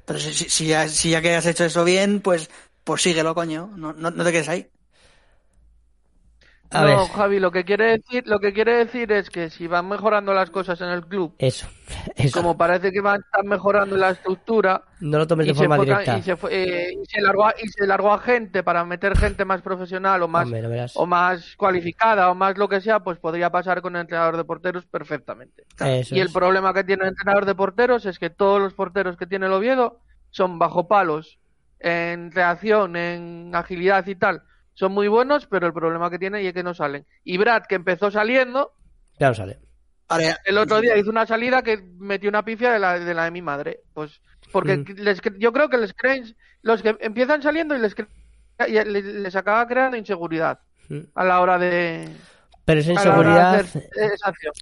[0.06, 2.50] Pero si, si, si ya, si ya que has hecho eso bien, pues,
[2.84, 3.72] pues síguelo, coño.
[3.76, 4.68] No, no, no te quedes ahí.
[6.74, 6.98] A no, ver.
[7.10, 10.50] Javi, lo que quiere decir, lo que quiere decir es que si van mejorando las
[10.50, 11.68] cosas en el club, Eso.
[12.16, 12.40] Eso.
[12.40, 16.18] como parece que van están mejorando la estructura, No lo tomes de forma directa.
[16.18, 19.18] y se fue- eh, y se largó a, y se largó a gente para meter
[19.18, 20.94] gente más profesional o más Hombre, no verás.
[20.96, 24.46] o más cualificada o más lo que sea, pues podría pasar con el entrenador de
[24.46, 25.64] porteros perfectamente.
[25.80, 26.34] Eso y el es.
[26.34, 29.52] problema que tiene el entrenador de porteros es que todos los porteros que tiene el
[29.54, 31.38] Oviedo son bajo palos,
[31.80, 34.44] en reacción, en agilidad y tal.
[34.82, 37.06] Son muy buenos, pero el problema que tiene es que no salen.
[37.24, 38.74] Y Brad, que empezó saliendo,
[39.20, 39.60] Ya no sale.
[40.44, 43.30] El otro día hizo una salida que metió una pifia de la de, la de
[43.32, 43.82] mi madre.
[43.94, 44.86] Pues porque Mm.
[44.98, 47.96] les yo creo que les creen, los que empiezan saliendo y les,
[48.68, 51.02] les, les acaba creando inseguridad Mm.
[51.14, 52.10] a la hora de,
[52.64, 53.90] Pero esa inseguridad, hacer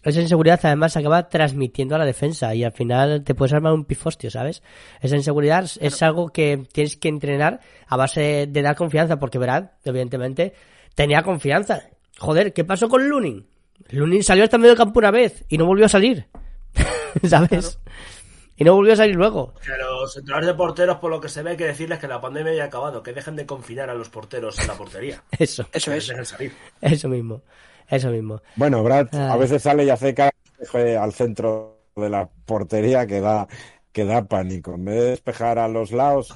[0.04, 3.74] esa inseguridad además se acaba transmitiendo a la defensa y al final te puedes armar
[3.74, 4.64] un pifostio, ¿sabes?
[5.02, 9.38] Esa inseguridad es- es algo que tienes que entrenar a base de dar confianza, porque
[9.38, 10.54] verás, evidentemente,
[10.96, 11.82] tenía confianza.
[12.20, 13.48] Joder, ¿qué pasó con Lunin?
[13.90, 16.28] Lunin salió hasta medio campo una vez y no volvió a salir,
[17.28, 17.80] ¿sabes?
[18.58, 19.54] Y no volvió a salir luego.
[19.66, 22.20] Que los entrenadores de porteros, por lo que se ve, hay que decirles que la
[22.20, 25.24] pandemia ya ha acabado, que dejen de confinar a los porteros en la portería.
[25.32, 26.08] Eso, Eso Que es.
[26.08, 26.54] dejen salir.
[26.82, 27.42] eso mismo.
[27.90, 28.42] Eso mismo.
[28.56, 29.40] Bueno, Brad a Ay.
[29.40, 30.16] veces sale y hace
[30.98, 33.48] al centro de la portería que da,
[33.92, 34.76] que da pánico.
[34.76, 36.36] En vez de despejar a los lados,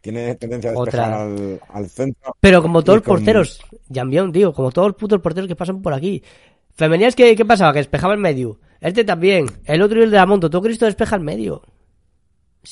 [0.00, 2.34] tiene tendencia a despejar al, al centro.
[2.40, 3.60] Pero como todos los con- porteros,
[3.92, 6.22] Jambión, tío, como todos los putos porteros que pasan por aquí.
[6.74, 7.72] Femenías, ¿qué, ¿qué pasaba?
[7.72, 8.58] Que despejaba el medio.
[8.80, 9.46] Este también.
[9.64, 10.50] El otro y el de la Monto.
[10.50, 11.62] Todo Cristo despeja el medio.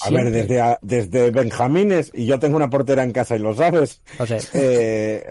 [0.00, 3.54] A ver, desde, a- desde Benjamines, y yo tengo una portera en casa y lo
[3.54, 4.00] sabes,
[4.54, 5.22] eh,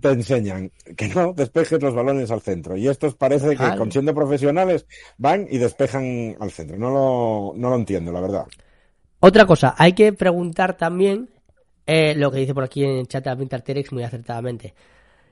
[0.00, 2.76] te enseñan que no despejes los balones al centro.
[2.76, 6.76] Y estos parece que, con siendo profesionales, van y despejan al centro.
[6.76, 8.46] No lo, no lo entiendo, la verdad.
[9.20, 11.28] Otra cosa, hay que preguntar también
[11.86, 14.74] eh, lo que dice por aquí en el chat de Alvin Terex muy acertadamente.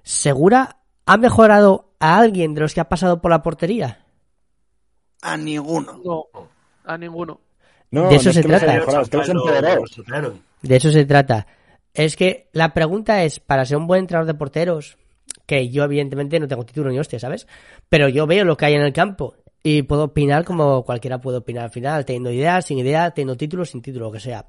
[0.03, 4.05] ¿Segura ha mejorado a alguien de los que ha pasado por la portería?
[5.23, 6.01] A ninguno.
[6.05, 6.25] No,
[6.85, 7.41] a ninguno.
[7.91, 8.73] No, De eso no es se que trata.
[8.73, 10.33] mejorado, es que los.
[10.63, 11.47] De eso se trata.
[11.97, 14.99] Es que la pregunta es, para ser un buen entrenador de porteros,
[15.47, 17.47] que yo evidentemente no tengo título ni hostia, ¿sabes?
[17.89, 21.39] Pero yo veo lo que hay en el campo y puedo opinar como cualquiera puede
[21.39, 24.45] opinar al final, teniendo ideas, sin idea, teniendo título, sin título, lo que sea.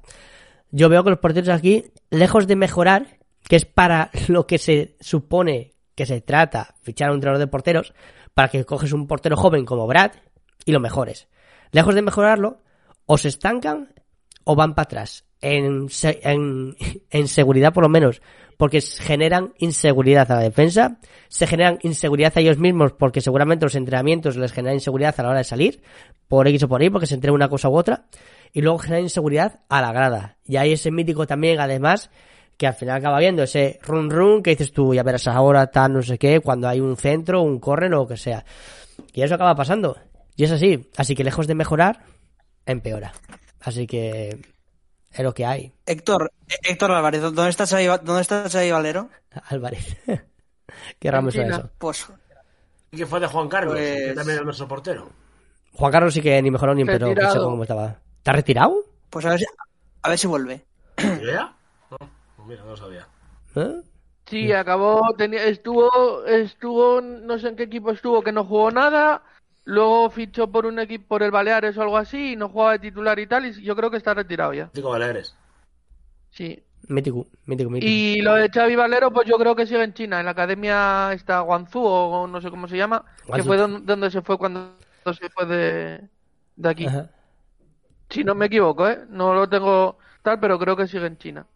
[0.70, 4.96] Yo veo que los porteros aquí, lejos de mejorar, que es para lo que se
[5.00, 7.94] supone que se trata, fichar a un entrenador de porteros,
[8.34, 10.12] para que coges un portero joven como Brad
[10.66, 11.28] y lo mejores.
[11.72, 12.60] Lejos de mejorarlo,
[13.06, 13.94] o se estancan
[14.44, 15.24] o van para atrás.
[15.40, 16.76] En, en,
[17.10, 18.20] en seguridad, por lo menos,
[18.56, 20.98] porque generan inseguridad a la defensa,
[21.28, 25.28] se generan inseguridad a ellos mismos, porque seguramente los entrenamientos les generan inseguridad a la
[25.28, 25.80] hora de salir,
[26.26, 28.06] por X o por Y, porque se entrena una cosa u otra,
[28.52, 30.38] y luego generan inseguridad a la grada.
[30.44, 32.10] Y hay ese mítico también, además,
[32.56, 35.92] que al final acaba viendo ese run run que dices tú, ya verás ahora, tal,
[35.92, 38.44] no sé qué, cuando hay un centro, un corren o lo que sea.
[39.14, 39.96] Y eso acaba pasando.
[40.34, 40.90] Y es así.
[40.96, 42.04] Así que lejos de mejorar,
[42.66, 43.12] empeora.
[43.60, 44.40] Así que
[45.12, 45.72] es lo que hay.
[45.86, 46.32] Héctor,
[46.64, 49.08] Héctor Álvarez, ¿dónde está Xavi, ¿dónde está Xavi Valero?
[49.48, 49.96] Álvarez.
[50.98, 51.58] Qué raro me suena China.
[51.66, 51.70] eso.
[51.78, 52.06] Pues
[52.90, 53.74] ¿Y qué fue de Juan Carlos?
[53.74, 55.08] Pues- Que también era nuestro portero.
[55.72, 57.14] Juan Carlos sí que ni mejoró ni empeoró.
[57.14, 57.96] No sé cómo estaba.
[58.18, 58.74] ¿Está retirado?
[59.10, 59.46] Pues a ver si,
[60.02, 60.64] a ver si vuelve.
[60.98, 61.54] ¿Y ya?
[61.90, 61.96] No,
[62.36, 63.06] pues mira, no lo sabía.
[63.56, 63.80] ¿Eh?
[64.26, 69.22] Sí, acabó, tenía, estuvo, estuvo, no sé en qué equipo estuvo, que no jugó nada,
[69.68, 72.78] luego fichó por un equipo, por el Baleares o algo así, y no jugaba de
[72.78, 74.70] titular y tal, y yo creo que está retirado ya.
[74.74, 75.36] Chico Baleares.
[76.30, 76.62] Sí.
[76.88, 77.90] Mítico, mítico, mítico.
[77.90, 81.12] Y lo de Xavi Valero, pues yo creo que sigue en China, en la academia
[81.12, 83.46] está Guangzhou o no sé cómo se llama, que Guangzhou.
[83.46, 84.72] fue don- donde se fue cuando
[85.12, 86.00] se fue de,
[86.56, 86.86] de aquí.
[86.86, 87.10] Ajá.
[88.08, 89.00] Si no me equivoco, ¿eh?
[89.10, 91.46] No lo tengo tal, pero creo que sigue en China.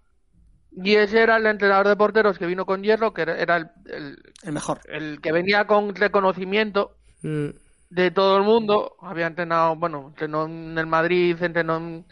[0.75, 3.69] Y ese era el entrenador de porteros que vino con Hierro, que era- era el,
[3.87, 4.81] el, El mejor.
[4.89, 7.51] el que venía con reconocimiento Mm,
[7.95, 8.97] de todo el mundo.
[9.01, 12.07] Había entrenado, bueno, entrenó en el Madrid, entrenó en,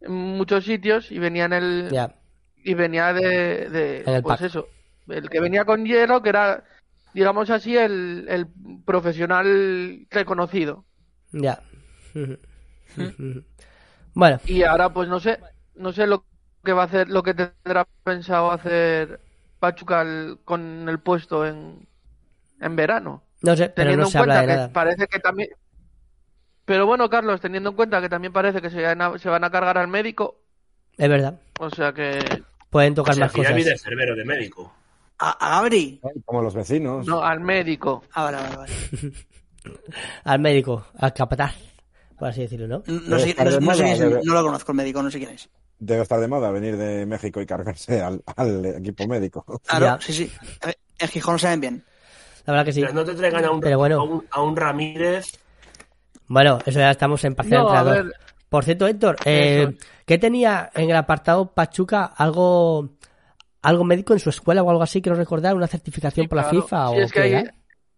[0.00, 2.00] en muchos sitios y venía en el
[2.56, 4.42] y venía de, de En el pues pack.
[4.42, 4.70] eso,
[5.08, 6.64] el que venía con Hierro, que era
[7.14, 8.48] digamos así el, el
[8.86, 10.86] profesional reconocido.
[11.32, 11.62] Ya.
[12.14, 12.38] Ujú.
[14.14, 15.40] Bueno, Y ahora pues no sé,
[15.74, 16.26] no sé lo
[16.64, 19.20] que va a hacer, lo que tendrá pensado hacer
[19.58, 20.04] Pachuca
[20.44, 21.88] con el puesto en,
[22.60, 23.23] en verano.
[23.44, 24.72] No sé, pero teniendo no se habla de que nada.
[24.72, 25.48] parece que también
[26.64, 29.44] pero bueno Carlos teniendo en cuenta que también parece que se van a, se van
[29.44, 30.40] a cargar al médico
[30.96, 31.38] Es verdad.
[31.60, 32.18] o sea que
[32.70, 33.54] Pueden tocar O sea, más cosas.
[33.54, 34.74] viene Cervero de médico.
[35.18, 36.00] ¿A, a Gabri?
[36.24, 37.06] Como los vecinos.
[37.06, 38.72] no al médico Ah, vale, vale, vale.
[40.24, 41.54] Al médico, al capataz,
[42.18, 42.82] por así decirlo, ¿no?
[42.86, 44.72] No, no sé, no- de no sé moda, quién es el- debe- no lo conozco
[44.72, 45.48] el médico, no sé quién es.
[45.78, 49.44] Debe estar de moda venir de México y cargarse al, al equipo médico.
[49.66, 49.98] Claro, Ya.
[50.00, 50.32] sí, sí.
[50.98, 51.84] En Gijón saben bien.
[52.46, 52.80] La verdad que sí.
[52.80, 54.00] Mira, no te traigan a un, Pero bueno.
[54.00, 55.26] a un, a un Ramírez.
[56.26, 58.14] Bueno, eso ya estamos en parcial no entrenador.
[58.48, 59.76] Por cierto, Héctor, eh.
[60.06, 62.90] ¿qué tenía en el apartado Pachuca algo
[63.62, 65.02] algo médico en su escuela o algo así?
[65.02, 66.44] Quiero recordar, una certificación por la.
[66.44, 67.44] FIFA Sí, o es que qué hay,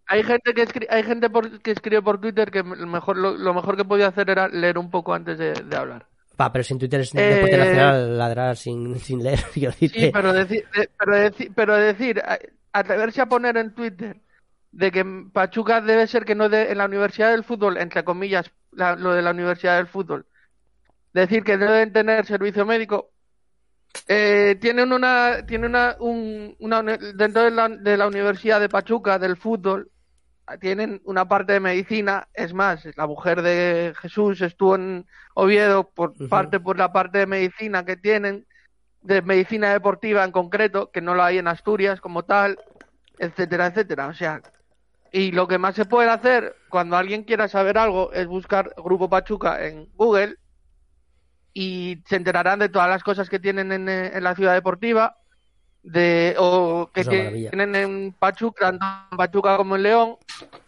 [0.06, 3.52] hay gente que escri- hay gente por- que escribe por Twitter que mejor lo, lo
[3.52, 6.06] mejor que podía hacer era leer un poco antes de, de hablar
[6.40, 9.40] Va, pero sin Twitter es Eh, deporte nacional ladrar sin, sin leer.
[9.56, 12.38] Yo Sí, pero decir, de- pero decir, pero decir, a-
[12.72, 14.16] atreverse a poner en Twitter
[14.72, 18.50] de que Pachuca debe ser que no de en la Universidad del Fútbol, entre comillas,
[18.72, 20.26] la- lo de la Universidad del Fútbol,
[21.12, 23.10] decir que deben tener servicio médico,
[24.08, 29.18] eh, tienen una, tiene una, un, una, dentro de la, de la Universidad de Pachuca
[29.18, 29.90] del fútbol,
[30.60, 36.14] tienen una parte de medicina, es más, la mujer de Jesús estuvo en Oviedo por
[36.28, 38.46] parte por la parte de medicina que tienen,
[39.02, 42.58] de medicina deportiva en concreto, que no lo hay en Asturias como tal,
[43.18, 44.06] etcétera, etcétera.
[44.08, 44.40] O sea,
[45.12, 49.08] Y lo que más se puede hacer cuando alguien quiera saber algo es buscar Grupo
[49.08, 50.36] Pachuca en Google
[51.54, 55.16] y se enterarán de todas las cosas que tienen en, eh, en la ciudad deportiva
[55.82, 57.04] de o que
[57.50, 60.16] tienen en Pachuca, tanto en Pachuca como en León,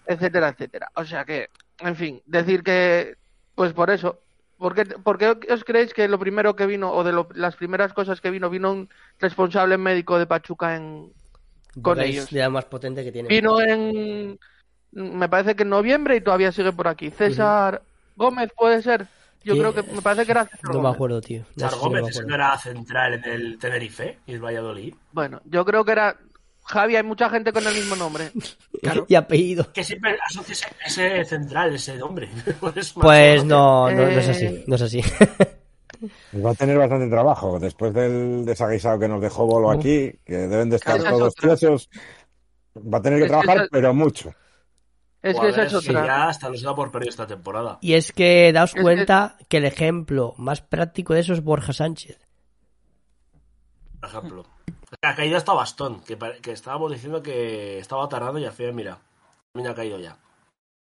[0.06, 0.90] etcétera, etcétera.
[0.94, 1.48] O sea que,
[1.80, 3.16] en fin, decir que,
[3.54, 4.20] pues por eso,
[4.56, 7.56] ¿por qué, por qué os creéis que lo primero que vino, o de lo- las
[7.56, 8.88] primeras cosas que vino, vino un
[9.18, 11.12] responsable médico de Pachuca en,
[11.82, 12.30] con ellos?
[12.30, 13.28] de la más potente que tiene.
[13.28, 14.38] Vino en,
[14.92, 17.10] me parece que en noviembre y todavía sigue por aquí.
[17.10, 17.82] César
[18.16, 19.06] Gómez puede ser.
[19.44, 20.94] Yo creo que me parece que era César No me Gómez.
[20.94, 21.44] acuerdo, tío.
[21.56, 24.94] No no me Gómez, no era central en el Tenerife y el Valladolid.
[25.12, 26.18] Bueno, yo creo que era
[26.64, 26.96] Javi.
[26.96, 28.30] Hay mucha gente con el mismo nombre.
[29.08, 29.72] Y apellido.
[29.72, 32.28] Que siempre asocias ese central, ese nombre.
[32.94, 34.64] Pues no, no, no es Eh, así.
[34.66, 35.02] No es así.
[36.00, 36.12] Pues
[36.44, 40.70] Va a tener bastante trabajo después del desaguisado que nos dejó Bolo aquí, que deben
[40.70, 41.56] de estar todos otra.
[41.56, 41.88] tiesos.
[42.76, 44.34] Va a tener que Es que trabajar, esa- pero mucho.
[45.20, 46.06] Es que esa es si otra.
[46.06, 47.78] ya hasta los da por perdido esta temporada.
[47.80, 52.18] Y es que daos cuenta que el ejemplo más práctico de eso es Borja Sánchez.
[54.00, 54.44] Por ejemplo.
[55.02, 56.16] Ha caído hasta Bastón, que,
[56.52, 58.98] estábamos diciendo que estaba tardando y al final, mira,
[59.52, 60.16] también ha caído ya.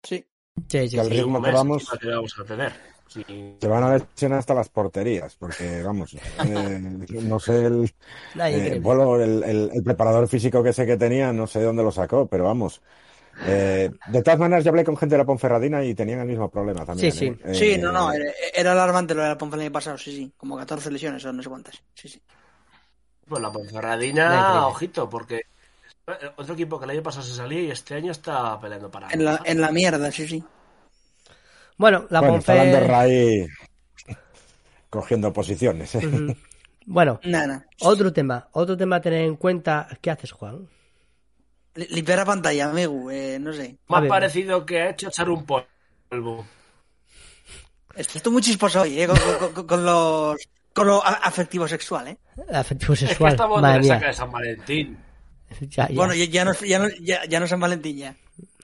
[0.03, 0.25] Sí.
[0.69, 2.73] Sí, sí, Que al ritmo que vamos- que vamos a tener.
[3.13, 3.57] Sí.
[3.61, 6.81] Se van a lesionar hasta las porterías, porque vamos, eh,
[7.23, 7.93] no sé el,
[8.39, 8.79] eh.
[8.81, 11.91] Bolo, el, el- el preparador físico que sé que tenía, no sé de dónde lo
[11.91, 12.81] sacó, pero vamos.
[13.47, 16.49] Eh, de todas maneras, yo hablé con gente de la Ponferradina y tenían el mismo
[16.51, 17.11] problema también.
[17.11, 17.37] Sí, sí.
[17.45, 17.55] ¿eh?
[17.55, 20.33] Sí, Eh, no, no, era, era alarmante lo de la año pasado, sí, sí.
[20.37, 21.83] Como 14 lesiones o no sé cuántas.
[21.95, 22.23] Sí, sí.
[23.27, 25.43] Pues la Ponferradina, ojito, porque
[26.37, 29.11] otro equipo que el año pasado se salía y este año está peleando para.
[29.11, 30.45] En la, en la mierda, sí, sí.
[31.81, 32.93] Bueno, la bueno, está Lander Ponfe...
[32.93, 33.47] Ray
[34.91, 35.95] cogiendo posiciones.
[35.95, 36.07] ¿eh?
[36.07, 36.37] Ujú.
[36.85, 37.67] Bueno, Nada.
[37.81, 38.49] otro tema.
[38.53, 39.89] Otro tema a tener en cuenta.
[40.03, 40.69] ¿Qué haces, Juan?
[41.77, 43.79] Li- Limpiar la pantalla, amigo, eh, no sé.
[43.89, 44.09] A Más ver.
[44.11, 46.45] parecido que ha hecho echar un polvo.
[47.95, 50.37] Estás tú muy chisposo hoy, eh, con, con- con- con los.
[50.73, 52.19] Con lo afectivo sexual, eh.
[52.53, 53.33] Afectivo Es que sexual.
[53.33, 54.99] estamos de Madre la saca de San Valentín.
[55.63, 55.95] Ya, ya.
[55.95, 58.15] Bueno, ya, ya no, ya, no, ya, ya no es San Valentín ya.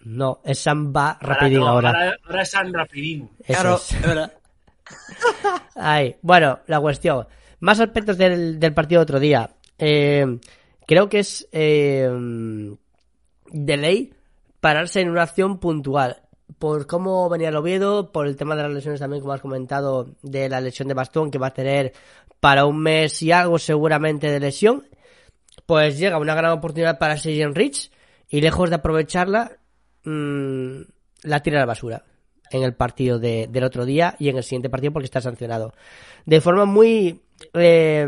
[0.07, 1.89] No, es Samba rapidín no, ahora.
[1.89, 2.17] ahora.
[2.25, 3.29] ahora es San Rapidín.
[3.41, 3.93] Eso claro, es.
[3.93, 4.33] es verdad.
[5.75, 7.27] Ay, bueno, la cuestión.
[7.59, 9.51] Más aspectos del, del partido de otro día.
[9.79, 10.39] Eh,
[10.87, 12.09] creo que es eh,
[13.51, 14.15] de ley
[14.61, 16.23] pararse en una acción puntual.
[16.61, 20.15] Por cómo venía el Oviedo, por el tema de las lesiones también, como has comentado,
[20.23, 21.93] de la lesión de bastón que va a tener
[22.39, 24.87] para un mes y algo seguramente de lesión.
[25.67, 27.91] Pues llega una gran oportunidad para Sergio Rich
[28.29, 29.57] y lejos de aprovecharla,
[30.07, 30.81] mm,
[31.25, 32.05] la tira a la basura
[32.51, 35.75] en el partido de- del otro día y en el siguiente partido porque está sancionado.
[36.25, 38.07] De forma muy eh,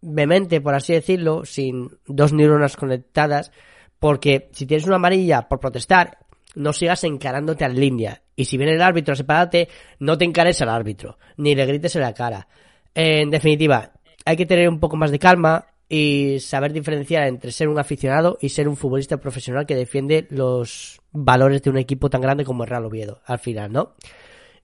[0.00, 3.52] vehemente, por así decirlo, sin dos neuronas conectadas,
[3.98, 6.18] porque si tienes una amarilla por protestar,
[6.54, 8.22] no sigas encarándote a la línea.
[8.34, 9.68] Y si viene el árbitro a separarte,
[9.98, 12.48] no te encares al árbitro, ni le grites en la cara.
[12.94, 13.92] En definitiva,
[14.24, 18.38] hay que tener un poco más de calma y saber diferenciar entre ser un aficionado
[18.40, 22.64] y ser un futbolista profesional que defiende los valores de un equipo tan grande como
[22.64, 23.94] el Real Oviedo, al final, ¿no?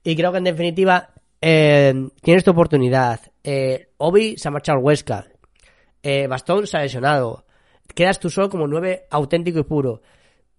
[0.03, 1.11] Y creo que en definitiva
[1.41, 3.21] eh, tienes tu oportunidad.
[3.43, 5.27] Eh, Obi se ha marchado al Huesca.
[6.01, 7.45] Eh, Bastón se ha lesionado.
[7.95, 10.01] Quedas tú solo como nueve auténtico y puro.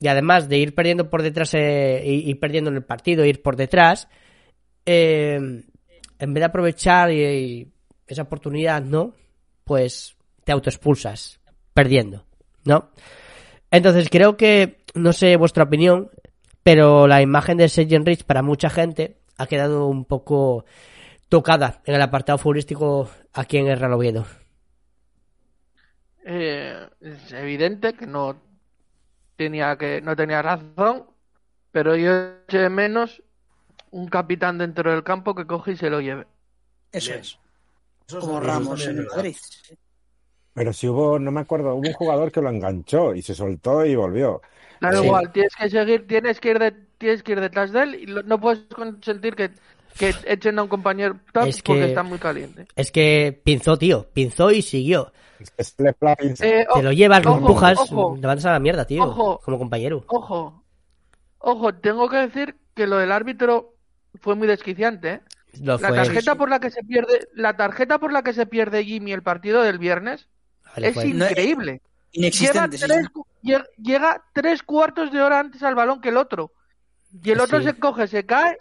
[0.01, 3.43] Y además de ir perdiendo por detrás eh, y, y perdiendo en el partido, ir
[3.43, 4.09] por detrás,
[4.87, 5.37] eh,
[6.19, 7.73] en vez de aprovechar y
[8.07, 9.15] esa oportunidad, ¿no?
[9.65, 11.41] Pues te autoexpulsas,
[11.73, 12.25] perdiendo,
[12.65, 12.91] ¿no?
[13.71, 16.11] Entonces creo que, no sé vuestra opinión,
[16.63, 20.65] pero la imagen de Sergio Rich para mucha gente ha quedado un poco
[21.29, 24.27] tocada en el apartado futbolístico aquí en el Real Oviedo.
[26.25, 28.41] Eh, es evidente que no
[29.37, 31.07] tenía que no tenía razón,
[31.71, 32.13] pero yo
[32.47, 33.23] eché de menos
[33.91, 36.27] un capitán dentro del campo que coge y se lo lleve.
[36.93, 37.21] Eso Bien.
[37.21, 37.39] es.
[38.07, 39.07] Eso es Como Ramos en el.
[39.07, 39.37] Madrid.
[40.55, 43.85] Pero si hubo, no me acuerdo, hubo un jugador que lo enganchó y se soltó
[43.85, 44.41] y volvió.
[44.81, 45.05] Da Sí.
[45.05, 48.07] igual, tienes que seguir, tienes que ir de- tienes que ir detrás de él y
[48.07, 49.51] lo- no puedes consentir que,
[49.99, 52.67] que echen a un compañero Es porque que- está muy caliente.
[52.77, 55.13] Es que pinzó, tío, pinzó y siguió.
[55.57, 55.75] Es.
[56.41, 59.41] Eh, Te lo llevas, lo empujas, levantas a la mierda, tío, Ojo.
[59.45, 60.05] como compañero.
[60.07, 60.63] Ojo,
[61.39, 63.75] ojo, tengo que decir que lo del árbitro
[64.21, 65.11] fue muy desquiciante.
[65.15, 65.21] ¿eh?
[65.61, 68.47] Lo La fue, tarjeta por la que se pierde, la tarjeta por la que se
[68.47, 70.29] pierde Jimmy el partido del viernes
[70.75, 70.97] vale, es.
[71.15, 71.81] No, eh, increíble.
[72.13, 73.07] Llega tres,
[73.43, 73.55] sí.
[73.79, 76.53] llega tres cuartos de hora antes al balón que el otro.
[77.23, 77.65] Y el otro Sí.
[77.67, 78.59] se coge, se cae,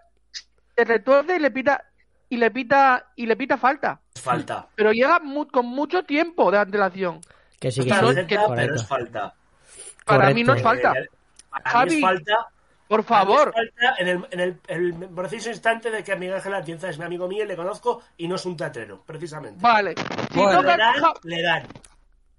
[0.75, 1.83] se retuerce y le pita
[2.29, 3.99] y le pita y le pita falta.
[4.15, 4.67] Falta.
[4.75, 7.21] Pero llega mu- con mucho tiempo de antelación.
[7.59, 9.33] Que sí, que sí, tarjeta, pero es falta.
[10.05, 10.35] Para Correcto.
[10.35, 10.91] mí no es falta.
[10.91, 12.47] Para mí Javi, es falta.
[12.87, 13.53] por mí favor.
[13.53, 17.05] falta en el, en el- el preciso instante de que Miguel Ángel Atienza es mi
[17.05, 19.59] amigo mío y le conozco y no es un teatrero, precisamente.
[19.61, 19.93] Vale.
[20.31, 21.63] Si Bueno, no, le dan, Ja- le dan.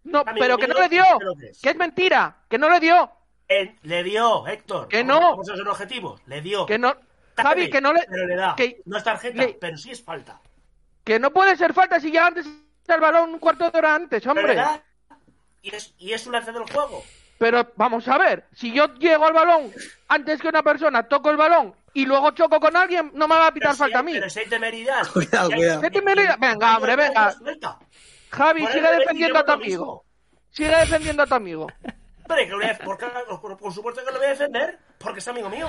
[0.04, 1.04] No, amigo pero que no le dio.
[1.40, 1.60] que es.
[1.60, 2.36] Que es mentira.
[2.48, 3.10] Que no le dio.
[3.48, 4.88] Eh, le dio, Héctor.
[4.88, 5.40] Que no.
[5.40, 6.20] A ser objetivos.
[6.26, 6.64] Le dio.
[6.66, 6.94] Que no.
[7.34, 8.00] Tarde, Javi, que no le.
[8.08, 8.54] Pero le da.
[8.56, 10.40] que- no es tarjeta, le- pero sí es falta.
[11.02, 12.46] Que no puede ser falta si ya antes
[12.86, 14.56] el balón un cuarto de hora antes, hombre.
[15.62, 17.02] Y es, y es un lance del juego.
[17.38, 19.72] Pero vamos a ver, si yo llego al balón
[20.08, 23.48] antes que una persona, toco el balón y luego choco con alguien, no me va
[23.48, 24.12] a pitar Pero falta a mí.
[24.12, 25.06] Pero si hay temeridad.
[25.12, 25.80] Cuidado, Si hay- cuidado.
[25.80, 26.38] ¿Qué temeridad?
[26.38, 27.34] Venga, hombre, venga.
[28.34, 30.04] Javi, eso defendiendo a tu amigo.
[30.50, 31.66] Sigue defendiendo a tu amigo.
[32.26, 32.98] Hombre, que lo voy a- por,
[33.40, 35.68] por- por supuesto que lo voy a defender, porque es amigo mío.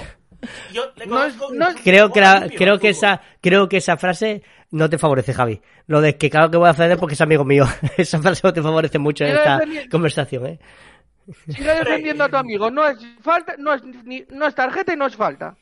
[0.71, 3.97] Yo le No es- es- Creo que, la- limpio, creo que esa creo que esa
[3.97, 5.61] frase no te favorece, Javi.
[5.87, 7.65] Lo de que claro que voy a defender porque es amigo mío.
[7.97, 9.59] esa frase no te favorece mucho en esta
[9.89, 10.59] conversación, ¿eh?
[11.47, 12.69] Sigue defendiendo a tu amigo.
[12.71, 15.55] No es falta, no es, ni- no es tarjeta y no es falta.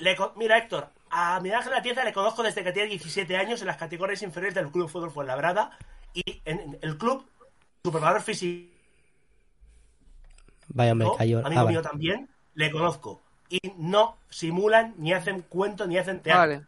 [0.00, 3.60] Le co- Mira, Héctor, a Miguel Ángel Atienza le conozco desde que tiene 17 años
[3.60, 5.70] en las categorías inferiores del Club Fútbol Fuenlabrada
[6.24, 7.24] y en, el club,
[7.84, 8.72] su preparador físico,
[10.68, 11.38] Vaya, me cayó.
[11.44, 11.68] amigo Ah, vale.
[11.76, 13.22] mío también, le conozco.
[13.48, 16.40] Y no simulan, ni hacen cuento, ni hacen teatro.
[16.40, 16.66] Vale.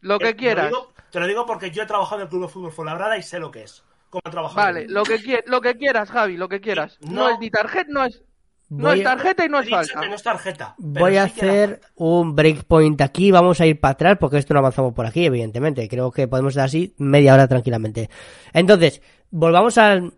[0.00, 0.68] Lo Eh, que te quieras.
[0.68, 3.22] digo- Te lo digo porque yo he trabajado en el Club de Fútbol Fuenlabrada y
[3.22, 3.82] sé lo que es.
[4.10, 4.60] Cómo he trabajado.
[4.60, 6.98] Vale, lo que, lo que quieras, Javi, lo que quieras.
[7.00, 7.28] No, No.
[7.30, 8.22] es ni tarjeta, no es,
[8.68, 10.00] no es tarjeta y no es dicho falta.
[10.00, 10.74] que no es tarjeta.
[10.78, 14.54] Voy a sí que hacer un breakpoint aquí, vamos a ir para atrás porque esto
[14.54, 15.88] no avanzamos por aquí, evidentemente.
[15.88, 18.10] Creo que podemos dar así media hora tranquilamente.
[18.52, 19.00] Entonces,
[19.30, 20.12] volvamos al-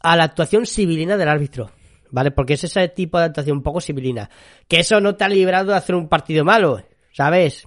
[0.00, 1.70] a la actuación civilina del árbitro,
[2.10, 2.30] ¿vale?
[2.30, 4.30] Porque es ese tipo de actuación un poco civilina.
[4.68, 6.80] Que eso no te ha librado de hacer un partido malo,
[7.12, 7.66] ¿sabes?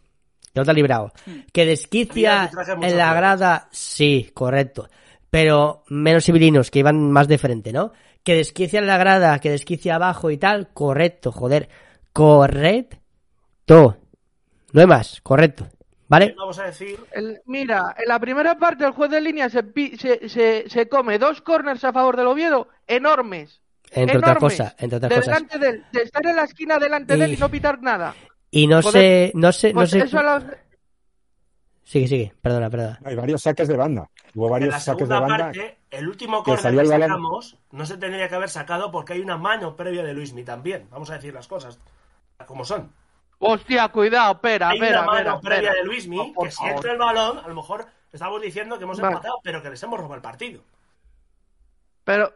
[0.56, 1.12] No te ha librado.
[1.54, 2.52] Que Había desquicia
[2.82, 4.90] en la grada, sí, correcto.
[5.30, 7.92] Pero menos civilinos, que iban más de frente, ¿no?
[8.24, 11.70] Que desquicia en la grada, que desquicia abajo y tal, correcto, joder.
[12.14, 13.98] Correcto.
[14.74, 15.68] No hay más, correcto.
[16.08, 16.36] ¿Vale?
[16.38, 17.00] Vamos a decir.
[17.12, 19.64] El- mira, en la primera parte el juez de línea se,
[19.98, 23.62] se, se, se come dos corners a favor del Oviedo enormes.
[23.92, 25.26] Entre otras enormes, cosas, entre otras de cosas.
[25.34, 28.14] delante de, él, de estar en la esquina delante de él Y- no pitar nada.
[28.52, 30.00] Y no sé, no sé, no Pues sé.
[30.00, 30.44] eso a los-
[31.84, 33.00] Sigue, sigue, perdona, perdona.
[33.04, 34.10] Hay varios saques de banda.
[34.36, 35.38] Hubo En varios la saques de banda.
[35.38, 39.20] parte, el último que salió que sacamos no se tendría que haber sacado porque hay
[39.22, 40.88] una mano previa de Luismi también.
[40.90, 41.80] Vamos a decir las cosas
[42.48, 42.92] como son.
[43.40, 47.40] Hostia, cuidado, espera, Hay una mano previa de Luismi Oh, que si entra el balón,
[47.40, 49.14] a lo mejor estamos diciendo que hemos Vale.
[49.16, 50.62] empatado, pero que les hemos robado el partido.
[52.04, 52.34] Pero.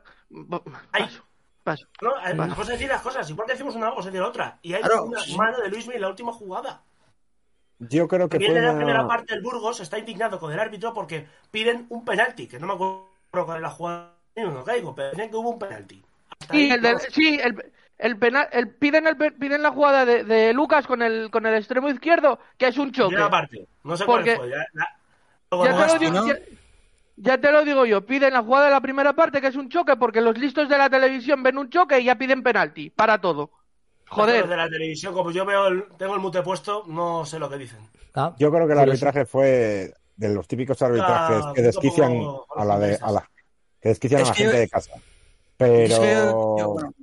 [0.91, 1.03] Ay.
[1.03, 1.23] Paso,
[1.63, 1.87] paso.
[2.01, 2.51] No, eh, Vale.
[2.51, 3.29] vamos a decir las cosas.
[3.29, 4.59] Igual que decimos una, vamos a decir otra.
[4.61, 6.81] Y hay Claro, una mano de Luismi en la última jugada.
[7.79, 10.93] Yo creo que También en la primera parte el Burgos está indignado con el árbitro
[10.93, 15.09] porque piden un penalti, que no me acuerdo cuál es la jugada, no caigo, pero
[15.11, 16.03] dicen que hubo un penalti.
[16.39, 17.07] Hasta Sí, el del- vamos.
[17.11, 21.31] sí, el, el penal, el, piden, el, piden la jugada de, de Lucas con el,
[21.31, 23.09] con el extremo izquierdo, que es un choque.
[23.15, 23.67] Primera parte.
[23.83, 24.57] No sé Porque- cuál fue.
[24.57, 24.89] ya- la-
[25.49, 26.27] te, lo digo, ¿no?
[26.27, 26.35] ya,
[27.17, 29.69] ya te lo digo yo, piden la jugada de la primera parte, que es un
[29.69, 33.19] choque, porque los listos de la televisión ven un choque y ya piden penalti, para
[33.21, 33.51] todo.
[34.07, 37.39] Los Joder, de la televisión, como yo veo el- tengo el mute puesto, no sé
[37.39, 37.79] lo que dicen.
[38.13, 42.45] Ah, Yo creo que el arbitraje fue de los típicos arbitrajes Ah, que desquician como
[42.55, 43.29] a la de a la
[43.81, 44.91] que desquician Es a la que gente yo- de casa.
[45.57, 46.93] Pero que yo, bueno,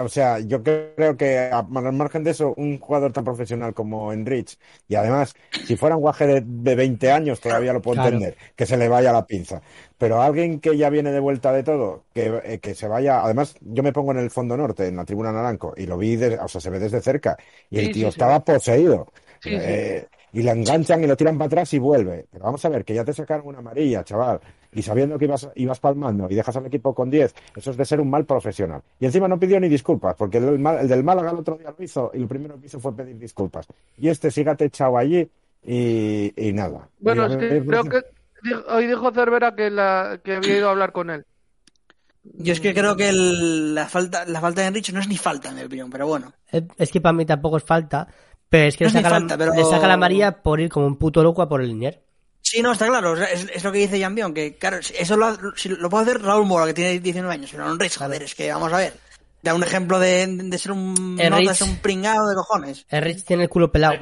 [0.00, 4.12] o sea, yo creo que a- al margen de eso, un jugador tan profesional como
[4.12, 4.56] Enrich,
[4.88, 5.34] y además,
[5.66, 8.08] si fuera un guaje de, de 20 años, todavía lo puedo Claro.
[8.16, 9.60] entender, que se le vaya la pinza.
[9.98, 13.54] Pero alguien que ya viene de vuelta de todo, que, eh, que se vaya, además,
[13.60, 16.38] yo me pongo en el fondo norte, en la tribuna Naranco, y lo vi, de-
[16.38, 17.36] o sea, se ve desde cerca,
[17.68, 18.08] y el tío sí, sí.
[18.08, 19.12] estaba poseído.
[19.40, 19.56] Sí, sí.
[19.60, 22.26] Eh, y le enganchan y lo tiran para atrás y vuelve.
[22.30, 24.40] Pero vamos a ver, que ya te sacaron una amarilla, chaval.
[24.74, 27.84] Y sabiendo que ibas, ibas palmando y dejas al equipo con 10, eso es de
[27.84, 28.80] ser un mal profesional.
[28.98, 31.74] Y encima no pidió ni disculpas, porque el, mal- el del Málaga el otro día
[31.76, 33.66] lo hizo y lo primero que hizo fue pedir disculpas.
[33.98, 35.28] Y este sígate echado allí
[35.64, 36.88] y, y nada.
[37.00, 38.02] bueno, Y es que creo que
[38.68, 41.24] hoy dijo Cervera que, la, que había ido a hablar con él.
[42.24, 45.16] yo es que creo que el- la falta la falta de Enrich no es ni
[45.18, 46.32] falta, en mi opinión, pero bueno.
[46.50, 48.08] Es, es que para mí tampoco es falta,
[48.52, 50.68] pero es que No le, saca la, falta, pero- le saca la amarilla por ir
[50.68, 52.02] como un puto loco a por el linier.
[52.42, 53.16] Sí, no, está claro.
[53.16, 56.44] Es, es lo que dice Jambión, que claro, eso lo, si lo puede hacer Raúl
[56.44, 58.92] Mora, que tiene 19 años, pero no Enrich, joder, es que vamos a ver.
[59.42, 62.84] Da un ejemplo de, de ser un, no, de ser un pringado de cojones.
[62.90, 63.94] Enrich tiene el culo pelado.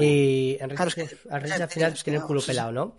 [0.00, 2.96] Y Enrich, Claro, es que- al final es que tiene el culo pelado, ¿no?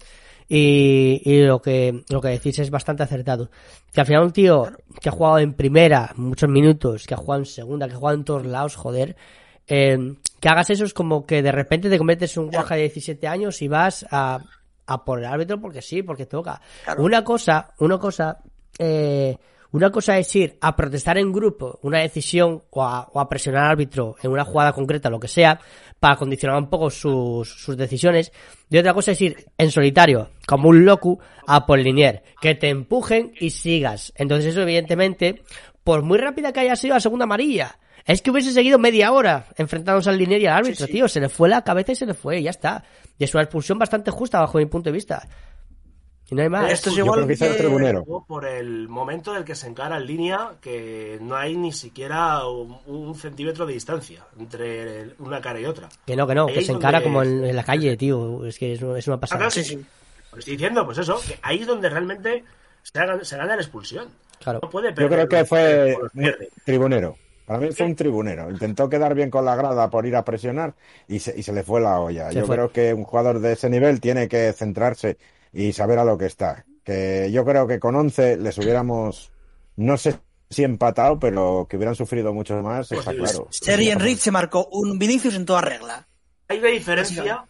[0.47, 3.49] Y, y lo que lo que decís es bastante acertado.
[3.91, 4.71] Que al final un tío
[5.01, 8.17] que ha jugado en primera muchos minutos, que ha jugado en segunda, que ha jugado
[8.17, 9.15] en todos lados, joder,
[9.67, 10.13] eh,
[10.45, 13.27] que hagas eso es como que de repente te conviertes en un guaja de 17
[13.27, 14.37] años y vas a,
[14.85, 16.61] a por el árbitro porque sí, porque toca.
[16.83, 17.01] Claro.
[17.03, 18.37] Una cosa, una cosa,
[18.77, 19.35] eh,
[19.71, 23.63] Una cosa es ir a protestar en grupo una decisión o a, o a presionar
[23.63, 25.59] al árbitro en una jugada concreta, lo que sea,
[25.99, 28.31] para condicionar un poco sus, sus decisiones.
[28.69, 31.17] Y otra cosa es ir en solitario, como un loco,
[31.47, 34.13] a por linier, que te empujen y sigas.
[34.15, 35.41] Entonces eso evidentemente,
[35.83, 39.47] por muy rápida que haya sido la segunda amarilla, es que hubiese seguido media hora
[39.57, 40.97] enfrentándose al linier y al árbitro, Sí, sí.
[40.97, 41.07] tío.
[41.07, 42.83] Se le fue la cabeza y se le fue, y ya está.
[43.17, 45.27] Y es una expulsión bastante justa bajo mi punto de vista.
[46.27, 46.71] Y no hay más.
[46.71, 48.03] Esto es igual que hizo el.
[48.27, 52.47] Por el momento en el que se encara en línea, que no hay ni siquiera
[52.47, 55.87] un, un centímetro de distancia entre una cara y otra.
[56.05, 58.43] Que no, que no, Ahí que se encara como en, en la calle, tío.
[58.45, 59.37] Es que es, es una pasada.
[59.39, 59.75] claro, Sí, sí.
[60.31, 62.43] Lo estoy diciendo, pues eso, que ahí es donde realmente
[62.81, 64.07] se, haga- se gana la expulsión.
[64.39, 64.59] Claro.
[64.63, 65.95] No puede Yo creo que fue
[66.65, 67.17] tribunero.
[67.45, 68.49] Para mí fue un tribunero.
[68.49, 70.73] Intentó quedar bien con la grada por ir a presionar
[71.07, 72.29] y se, y se le fue la olla.
[72.29, 72.55] Se yo fue.
[72.55, 75.17] creo que un jugador de ese nivel tiene que centrarse
[75.53, 76.65] y saber a lo que está.
[76.83, 79.31] Que yo creo que con 11 les hubiéramos,
[79.75, 80.17] no sé
[80.49, 83.47] si empatado, pero que hubieran sufrido mucho más, está claro.
[83.49, 86.07] Sergi Enrich se marcó un Vinicius en toda regla.
[86.47, 87.45] Hay una diferencia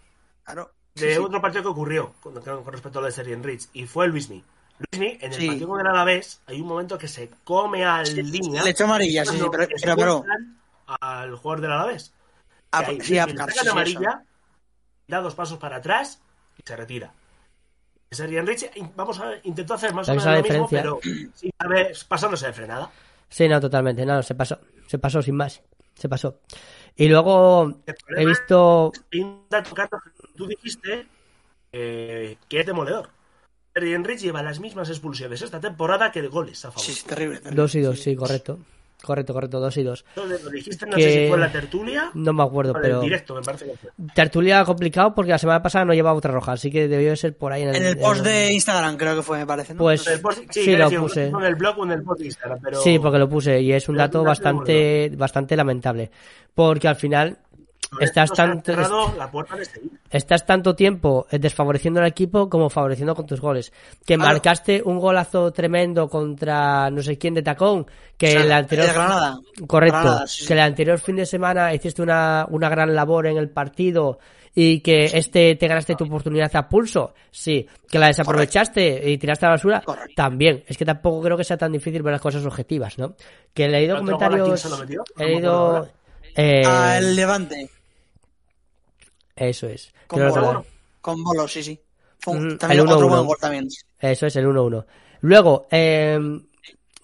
[0.46, 0.72] Claro.
[0.96, 1.20] de Sí, sí.
[1.20, 4.12] otro partido que ocurrió con, con respecto a lo de Serien Rich y fue el
[4.12, 4.42] Luismi.
[4.80, 5.48] Luismi, en el Sí.
[5.48, 8.64] partido con el Alavés, hay un momento que se come al línea.
[8.64, 10.24] Le echó amarilla, sí, sí, pero, pero,
[11.00, 12.14] al jugador del Alavés.
[12.72, 13.72] a- Que ahí sí, a- sí, sí, eso.
[13.72, 14.24] amarilla,
[15.08, 16.20] da dos pasos para atrás
[16.58, 17.14] y se retira.
[18.12, 21.38] Serien Rich, vamos a intentó hacer más o menos es la lo mismo, pero diferencia.
[21.38, 22.92] sin saber- pasándose de frenada.
[23.30, 24.06] Sí, no, totalmente.
[24.06, 24.60] No, se pasó.
[24.88, 25.62] Se pasó sin más.
[25.96, 26.40] Se pasó.
[26.96, 27.82] Y luego
[28.18, 28.92] he visto.
[29.10, 31.08] Que tú dijiste
[31.72, 33.10] eh, que es demoledor.
[33.76, 36.82] Serien Rich lleva las mismas expulsiones esta temporada que de goles a favor.
[36.86, 37.40] Sí, sí, terrible.
[37.40, 37.62] terrible.
[37.62, 38.58] Dos y dos, sí, correcto.
[39.04, 40.06] Correcto, correcto, dos y dos.
[40.16, 43.00] Entonces, lo dijiste, no Que- sé si fue en la tertulia No me acuerdo, pero.
[43.00, 43.90] el directo, me parece que fue.
[44.16, 47.36] Tertulia complicado porque la semana pasada no llevaba otra roja, así que debió de ser
[47.38, 47.76] por ahí en el.
[47.76, 49.74] En el post en- de Instagram creo que fue, me parece.
[49.74, 49.80] ¿no?
[49.80, 51.28] Pues En el post- sí, lo decir, puse.
[51.28, 52.80] En el blog o en el post de Instagram, pero...
[52.82, 56.10] Sí, porque lo puse y es un pero dato bastante, bastante lamentable.
[56.56, 57.38] Porque al final
[58.00, 59.92] estás tanto, cerrado la puerta de seguir.
[60.10, 63.72] estás tanto tiempo eh, desfavoreciendo al equipo como favoreciendo con tus goles.
[64.06, 64.32] Que Claro.
[64.32, 67.86] marcaste un golazo tremendo contra no sé quién de tacón,
[68.18, 69.40] que O sea, el anterior el Granada.
[69.68, 70.48] correcto, Granada, sí, sí.
[70.48, 74.20] que el anterior fin de semana hiciste una, una gran labor en el partido
[74.58, 79.46] y que este te ganaste tu oportunidad a pulso, sí, que la desaprovechaste y tiraste
[79.46, 80.14] a la basura, Correcto.
[80.16, 80.64] también.
[80.66, 83.16] Es que tampoco creo que sea tan difícil ver las cosas objetivas, ¿no?
[83.54, 85.04] Que he leído ¿Otro gol a quién comentarios, se lo metió?
[85.20, 85.88] he leído
[86.38, 87.70] eh, Al Levante.
[89.36, 89.94] Eso es.
[90.08, 90.66] Con Bolo.
[91.02, 91.80] Con Bolo, sí, sí.
[92.20, 93.10] Fue un- Mm, también el otro 1-1.
[93.16, 93.68] buen gol también.
[94.00, 94.86] Eso es el 1-1.
[95.22, 96.20] Luego, eh,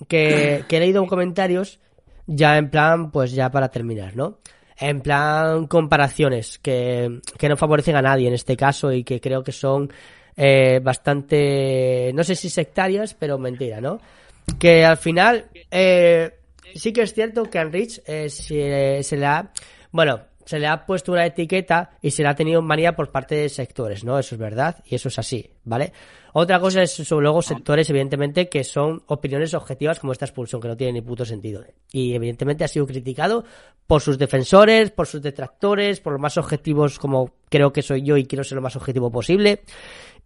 [0.08, 1.80] que, que he leído comentarios
[2.28, 4.40] ya en plan, pues ya para terminar, ¿no?
[4.78, 9.44] En plan comparaciones que, que no favorecen a nadie en este caso y que creo
[9.44, 9.92] que son
[10.36, 14.00] eh, bastante, no sé si sectarias, pero mentira, ¿no?
[14.58, 16.32] Que al final eh,
[16.74, 19.52] sí que es cierto que a Enrich eh, se, se le ha,
[19.92, 20.22] bueno,
[20.52, 23.36] se le ha puesto una etiqueta y se le ha tenido en manía por parte
[23.36, 24.20] de sectores, ¿no?
[24.20, 25.94] Eso es verdad y eso es así, ¿vale?
[26.34, 30.68] Otra cosa es sobre luego sectores, evidentemente, que son opiniones objetivas como esta expulsión, que
[30.68, 31.64] no tiene ni puto sentido.
[31.94, 33.46] Y evidentemente ha sido criticado
[33.88, 38.18] por sus defensores, por sus detractores, por los más objetivos como creo que soy yo
[38.18, 39.62] y quiero ser lo más objetivo posible.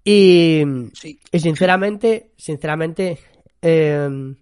[0.04, 0.64] Y,
[0.94, 1.20] Sí.
[1.32, 3.20] y sinceramente, sinceramente,
[3.62, 4.36] eh,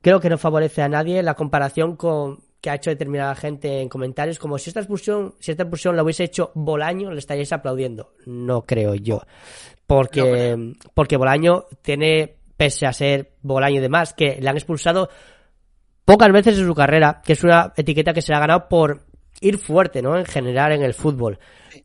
[0.00, 3.90] creo que no favorece a nadie la comparación con que ha hecho determinada gente en
[3.90, 8.14] comentarios, como si esta expulsión, si esta expulsión la hubiese hecho Bolaño, le estaríais aplaudiendo.
[8.24, 9.20] No creo yo.
[9.86, 15.10] Porque, porque Bolaño tiene, pese a ser Bolaño y demás, que le han expulsado
[16.06, 19.02] pocas veces en su carrera, que es una etiqueta que se le ha ganado por
[19.42, 20.16] ir fuerte, ¿no?
[20.16, 21.38] En general en el fútbol.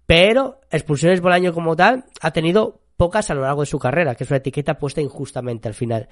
[0.06, 4.24] Pero expulsiones Bolaño como tal ha tenido pocas a lo largo de su carrera, que
[4.24, 6.08] es una etiqueta puesta injustamente al final.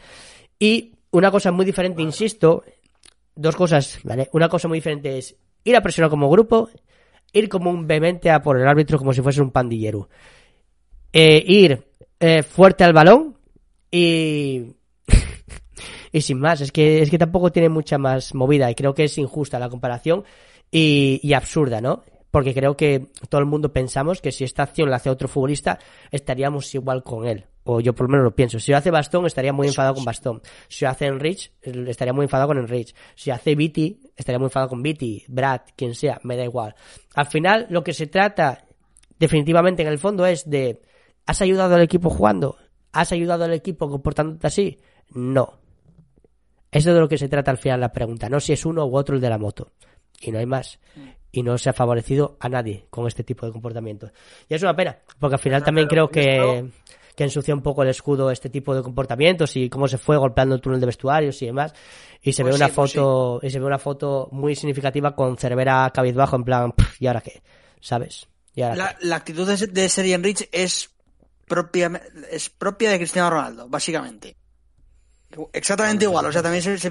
[0.60, 2.64] Y una cosa muy diferente, insisto,
[3.38, 4.30] dos cosas, ¿vale?
[4.34, 6.70] Una cosa muy diferente es ir a presionar como grupo,
[7.34, 10.10] ir como un vehemente a por el árbitro como si fuese un pandillero.
[11.14, 11.88] Eh, ir
[12.20, 13.38] eh, fuerte al balón
[13.92, 14.76] y
[16.12, 19.06] y sin más, es que, es que tampoco tiene mucha más movida y creo que
[19.06, 20.24] es injusta la comparación
[20.72, 22.04] y, y absurda, ¿no?
[22.38, 25.80] Porque creo que todo el mundo pensamos que si esta acción la hace otro futbolista,
[26.12, 27.48] estaríamos igual con él.
[27.64, 28.60] O yo por lo menos lo pienso.
[28.60, 30.44] Si lo hace Bastón, estaría muy enfadado con Bastón.
[30.68, 32.94] Si lo hace Enrich, estaría muy enfadado con Enrich.
[33.16, 36.76] Si hace Viti, estaría muy enfadado con Viti, Brad, quien sea, me da igual.
[37.16, 38.68] Al final, lo que se trata,
[39.18, 40.80] definitivamente en el fondo, es de
[41.26, 42.56] ¿has ayudado al equipo jugando?
[42.92, 44.78] ¿Has ayudado al equipo comportándote así?
[45.10, 45.58] No.
[46.70, 48.86] Eso es de lo que se trata al final la pregunta, no si es uno
[48.86, 49.72] u otro el de la moto.
[50.22, 50.80] Y no hay más.
[51.32, 54.12] Y no se ha favorecido a nadie con este tipo de comportamientos.
[54.48, 56.70] Y es una pena, porque al final también creo que,
[57.16, 60.56] que ensucia un poco el escudo este tipo de comportamientos y cómo se fue golpeando
[60.56, 61.74] el túnel de vestuarios y demás.
[62.22, 65.16] Y se Pues ve una sí, pues foto, y se ve una foto muy significativa
[65.16, 67.42] con Cervera cabizbajo en plan, "Pff, ¿y ahora qué?
[67.82, 68.28] ¿Sabes?
[68.54, 68.96] ¿Y ahora La, qué?".
[69.02, 70.90] la actitud de, de Serien Rich es
[71.48, 72.02] propia,
[72.32, 74.36] es propia de Cristiano Ronaldo, básicamente.
[75.54, 76.90] Exactamente igual, o sea, también se, se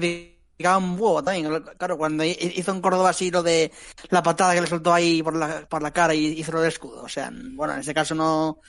[0.57, 1.63] picaba un huevo también.
[1.77, 3.71] Claro, cuando hizo en Córdoba así lo de
[4.09, 6.69] la patada que le soltó ahí por la, por la cara y hizo lo del
[6.69, 7.03] escudo.
[7.03, 8.59] O sea, bueno, en este caso no,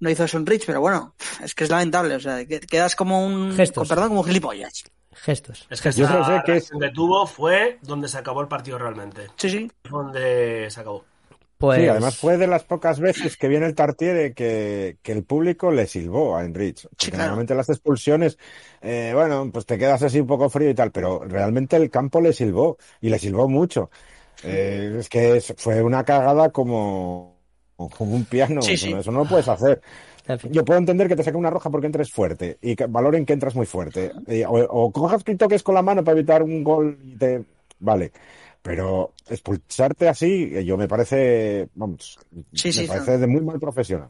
[0.00, 2.94] no hizo eso en Rich, pero bueno, es que es lamentable, o sea, que- quedas
[2.96, 3.88] como un, Gestos.
[3.88, 4.84] con perdón, como un gilipollas.
[5.14, 5.66] Gestos.
[5.68, 8.78] Es que Yo esa que es- reacción que tuvo fue donde se acabó el partido
[8.78, 9.28] realmente.
[9.36, 9.70] Sí, sí.
[9.90, 11.04] Donde se acabó.
[11.62, 15.22] Pues, Sí, además fue de las pocas veces que viene el Tartiere que, que el
[15.22, 16.88] público le silbó a Enrich.
[16.96, 17.18] Claro.
[17.18, 18.36] normalmente las expulsiones,
[18.80, 22.20] eh, bueno, pues te quedas así un poco frío y tal, pero realmente el campo
[22.20, 23.90] le silbó y le silbó mucho.
[24.42, 27.36] Eh, es que fue una cagada como,
[27.76, 28.60] como un piano.
[28.60, 28.92] Sí, sí.
[28.92, 29.80] Eso no lo puedes hacer.
[30.50, 33.34] Yo puedo entender que te saque una roja porque entres fuerte y que valoren que
[33.34, 34.10] entras muy fuerte.
[34.48, 37.44] O, o cojas que toques con la mano para evitar un gol y te.
[37.78, 38.12] Vale.
[38.62, 41.68] Pero expulsarte así, eh, yo me parece.
[41.74, 42.18] Vamos.
[42.54, 44.08] Sí, me sí, parece de muy mal profesional.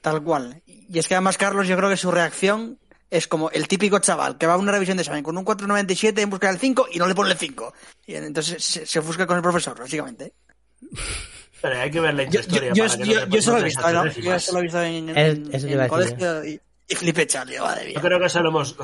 [0.00, 0.60] Tal cual.
[0.66, 2.78] Y es que además, Carlos, yo creo que su reacción
[3.10, 6.20] es como el típico chaval que va a una revisión de examen con un 497
[6.22, 7.72] en busca del 5 y no le pone el 5.
[8.06, 10.32] Y entonces se, se ofusca con el profesor, básicamente.
[11.60, 13.58] Pero hay que ver la Yo, yo, yo, que yo- no te- yo eso lo
[13.58, 14.04] he visto, saques ¿no?
[14.04, 14.24] décimas.
[14.26, 17.94] Yo eso lo he visto en, el colegio y, y flipé, Charlie, madre mía.
[17.94, 18.76] Yo creo que eso lo hemos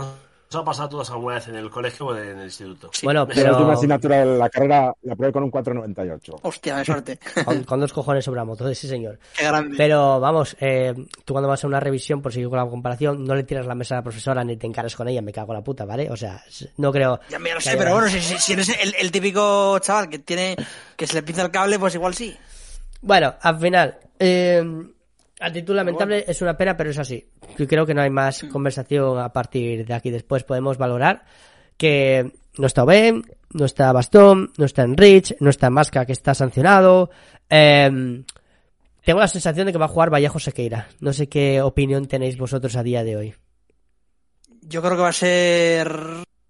[0.50, 2.90] nos ha pasado a todos alguna vez en el colegio o en el instituto.
[2.92, 3.04] Sí.
[3.04, 6.36] Bueno, Yo La última pero asignatura de la carrera la probé con un 498.
[6.42, 7.18] Hostia, de suerte.
[7.44, 9.18] con, con dos cojones sobre la moto, sí señor.
[9.36, 9.76] Qué grande.
[9.76, 10.94] Pero vamos, eh,
[11.24, 13.74] tú cuando vas a una revisión, por seguir con la comparación, no le tiras la
[13.74, 16.10] mesa a la profesora ni te encaras con ella, me cago en la puta, ¿vale?
[16.10, 16.42] O sea,
[16.78, 17.20] no creo.
[17.28, 20.08] Ya me lo sé, haya- pero bueno, si, si- si eres el, el típico chaval
[20.08, 20.56] que tiene
[20.96, 22.36] que se le pinza el cable, pues igual sí.
[23.02, 24.64] Bueno, al final, eh,
[25.40, 27.28] actitud lamentable es una pena, pero es así.
[27.56, 30.10] Yo creo que no hay más conversación a partir de aquí.
[30.10, 31.24] Después podemos valorar
[31.76, 33.22] que no está Oben,
[33.52, 37.10] no está Bastón, no está Enrich, no está Masca, que está sancionado.
[37.48, 38.24] Eh,
[39.08, 40.88] tengo la sensación de que va a jugar Vallejo Sequeira.
[41.00, 43.34] No sé qué opinión tenéis vosotros a día de hoy.
[44.60, 45.90] Yo creo que va a ser.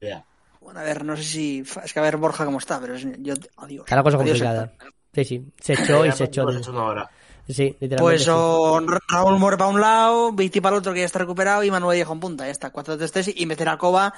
[0.01, 0.25] Ya.
[0.61, 1.61] Bueno, a ver, no sé si.
[1.61, 3.35] Es que a ver Borja cómo está, pero es, yo.
[3.59, 3.85] Adiós.
[3.85, 4.73] Está la cosa Adiós, complicada.
[5.13, 5.47] Sí, sí.
[5.61, 6.43] Se echó y se echó.
[6.43, 7.11] hemos hecho una hora.
[7.49, 8.03] Sí, literalmente.
[8.03, 8.31] Pues sí.
[8.31, 11.65] o Ra- Raúl More para un lado, Viti para el otro que ya está recuperado
[11.65, 12.45] y Manuel Viejo en punta.
[12.45, 14.13] Ya está, 4-3-3 y meter a Coba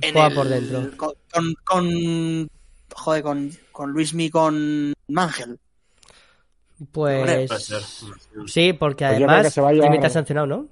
[0.00, 0.96] en Coba el- por dentro.
[0.96, 2.48] Con, con, con-
[2.94, 5.58] joder, con, con Luismi con Mangel.
[6.92, 7.50] Pues.
[8.46, 9.42] Sí, porque Pues además.
[9.46, 10.66] que se va a llevar- Limita sancionado, ¿no?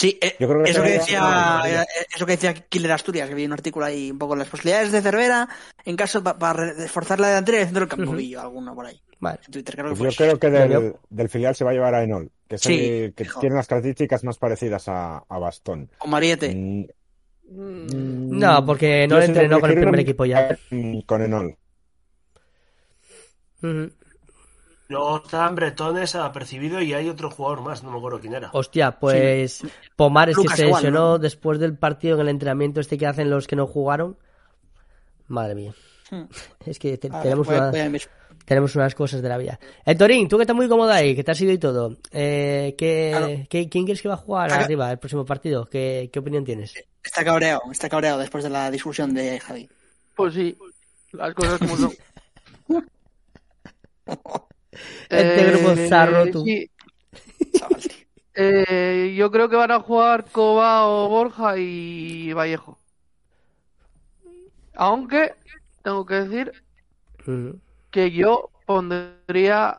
[0.00, 1.84] Sí, eh, Yo creo que eso, que decía, eh,
[2.16, 5.02] eso que decía Killer Asturias, que vi un artículo ahí un poco las posibilidades de
[5.02, 5.46] Cervera
[5.84, 8.12] en caso para reforzar la delantera y el centro del campo.
[8.12, 8.98] Vi yo alguno por ahí.
[9.18, 9.40] Vale.
[9.44, 10.26] En Twitter, creo que Pues fue.
[10.26, 12.88] yo creo que del, del filial se va a llevar a Enol, que, es Sí,
[12.88, 15.90] el que tiene las características más parecidas a, a Bastón.
[15.98, 16.54] Con Mariette.
[16.54, 16.84] Mm,
[17.52, 20.56] Mm, No, porque no le siento entrenó con el primer equipo ya.
[20.70, 21.56] mm, Con Enol.
[23.62, 23.90] Ujú.
[24.90, 28.50] Luego están bretones apercibido y hay otro jugador más, no me acuerdo quién era.
[28.52, 29.62] Hostia, pues
[29.94, 31.18] Pomares que se lesionó ¿no?
[31.18, 34.18] después del partido en el entrenamiento este que hacen los que no jugaron.
[35.28, 35.72] Madre mía.
[36.10, 36.24] Hmm.
[36.66, 38.00] Es que te- A ver, tenemos, voy una- voy
[38.44, 39.60] tenemos unas cosas de la vida.
[39.84, 41.96] El Torín, tú que estás muy cómodo ahí, que te has ido y todo.
[42.10, 43.26] Eh, ¿qué- Claro.
[43.48, 45.66] qué- ¿Quién quieres que va a jugar Acá- arriba el próximo partido?
[45.66, 46.74] ¿Qué, qué opinión tienes?
[47.04, 49.68] Está cabreado, está cabreado después de la discusión de Javi.
[50.16, 50.58] Pues sí,
[51.12, 51.92] las cosas como son.
[55.10, 56.44] Este grupo zarro, tú.
[56.44, 56.70] sí,
[58.34, 62.78] eh, yo creo que van a jugar Cobao, Borja y Vallejo.
[64.74, 65.34] Aunque
[65.82, 66.52] tengo que decir
[67.26, 67.58] Ujú.
[67.90, 69.78] que yo pondría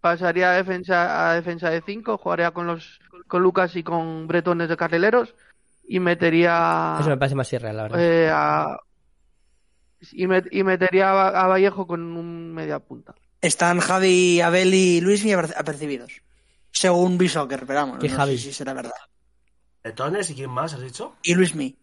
[0.00, 4.68] pasaría a defensa a defensa de 5, jugaría con los con Lucas y con Bretones
[4.68, 5.34] de carrileros
[5.86, 8.00] y metería Eso me parece más irreal, la verdad.
[8.00, 8.78] eh, a-
[10.12, 13.14] y, met- y metería a, a Vallejo con un media punta.
[13.40, 15.24] Están Javi, Abel y Luis
[15.56, 16.12] apercibidos.
[16.72, 18.36] Según Bishocker, pero vamos, ¿Qué no Javi?
[18.38, 18.92] sé si será verdad.
[19.82, 21.16] Bretones y quién más has dicho?
[21.22, 21.76] Y Luismi.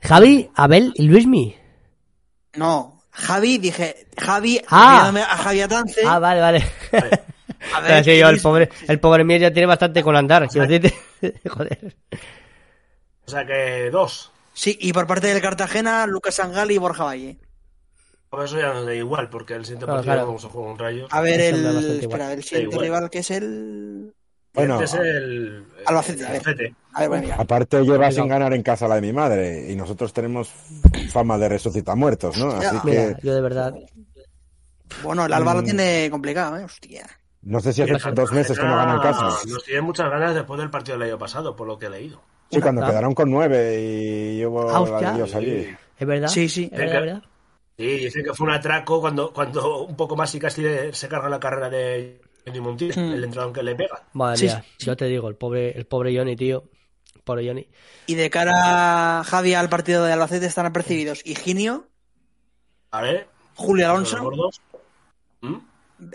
[0.00, 1.56] Javi, Abel y Luismi.
[2.54, 5.12] No, Javi, dije, Javi, Ah.
[5.14, 6.00] a Javi Atance.
[6.06, 6.64] Ah, vale, vale.
[8.04, 10.46] Sí, yo, el pobre, el pobre mío ya tiene bastante con andar.
[10.48, 11.96] Joder.
[13.26, 14.30] O sea que dos.
[14.52, 17.38] Sí, y por parte del Cartagena, Lucas Sangal y Borja Valle.
[18.30, 20.26] Por eso ya no da igual, porque el siguiente No, partido claro.
[20.26, 21.06] vamos a jugar un rayo.
[21.10, 21.64] A ver, el,
[22.00, 24.12] espera, el siguiente rival que es el...
[24.52, 25.64] Bueno, Este es el.
[25.84, 26.30] Albacete, ver.
[26.32, 26.74] Albacete.
[26.94, 27.36] A ver, bueno, mira.
[27.36, 30.50] aparte lleva sin ganar en casa la de mi madre y nosotros tenemos
[31.10, 32.52] fama de resucitar muertos, ¿no?
[32.52, 33.74] Así Mira, que yo de verdad.
[35.02, 35.64] Bueno, el Alba lo Mm.
[35.64, 36.64] tiene complicado, ¿eh?
[36.64, 37.06] Hostia.
[37.42, 39.24] No sé si hace dos meses que no gana el casa.
[39.46, 42.22] Nos tienen muchas ganas después del partido del año pasado, por lo que he leído.
[42.50, 42.88] Sí, cuando Ah.
[42.88, 43.78] quedaron con nueve
[44.38, 45.68] y hubo Ah, allí.
[45.98, 46.28] ¿Es verdad?
[46.28, 46.64] Sí, sí.
[46.72, 47.22] ¿Es verdad, es verdad?
[47.76, 51.08] Sí, dicen que fue un atraco cuando, cuando un poco más y casi le- se
[51.08, 53.12] carga la carrera de Johnny Montiel, Hmm.
[53.12, 54.02] el entrenador que le pega.
[54.14, 56.64] Madre Sí, mía, yo te digo, el pobre, el pobre Johnny, tío.
[57.24, 57.68] Pobre Johnny.
[58.06, 61.88] Y de cara, Javi, al partido de Albacete están apercibidos Higinio,
[62.92, 64.30] A ver, Julio Alonso.
[65.42, 65.56] ¿Mm?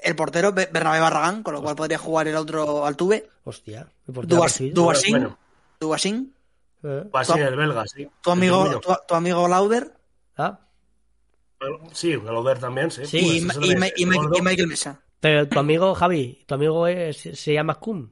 [0.03, 3.87] el portero Be- Bernabé Barragán, con lo cual podría jugar el otro Altuve, Hostia.
[4.07, 4.73] Duasín.
[5.79, 6.33] Duasín,
[6.83, 7.03] ¿Eh?
[7.11, 8.07] O así el belga, sí.
[8.21, 9.91] tu amigo, tu, tu amigo Lauder
[10.37, 10.59] Ah,
[11.93, 13.01] Sí, el Over también, sí.
[13.03, 14.99] y, Pues y- y- Michael Mesa.
[15.19, 18.09] pero tu amigo, Javi, tu amigo es- se llama Cum.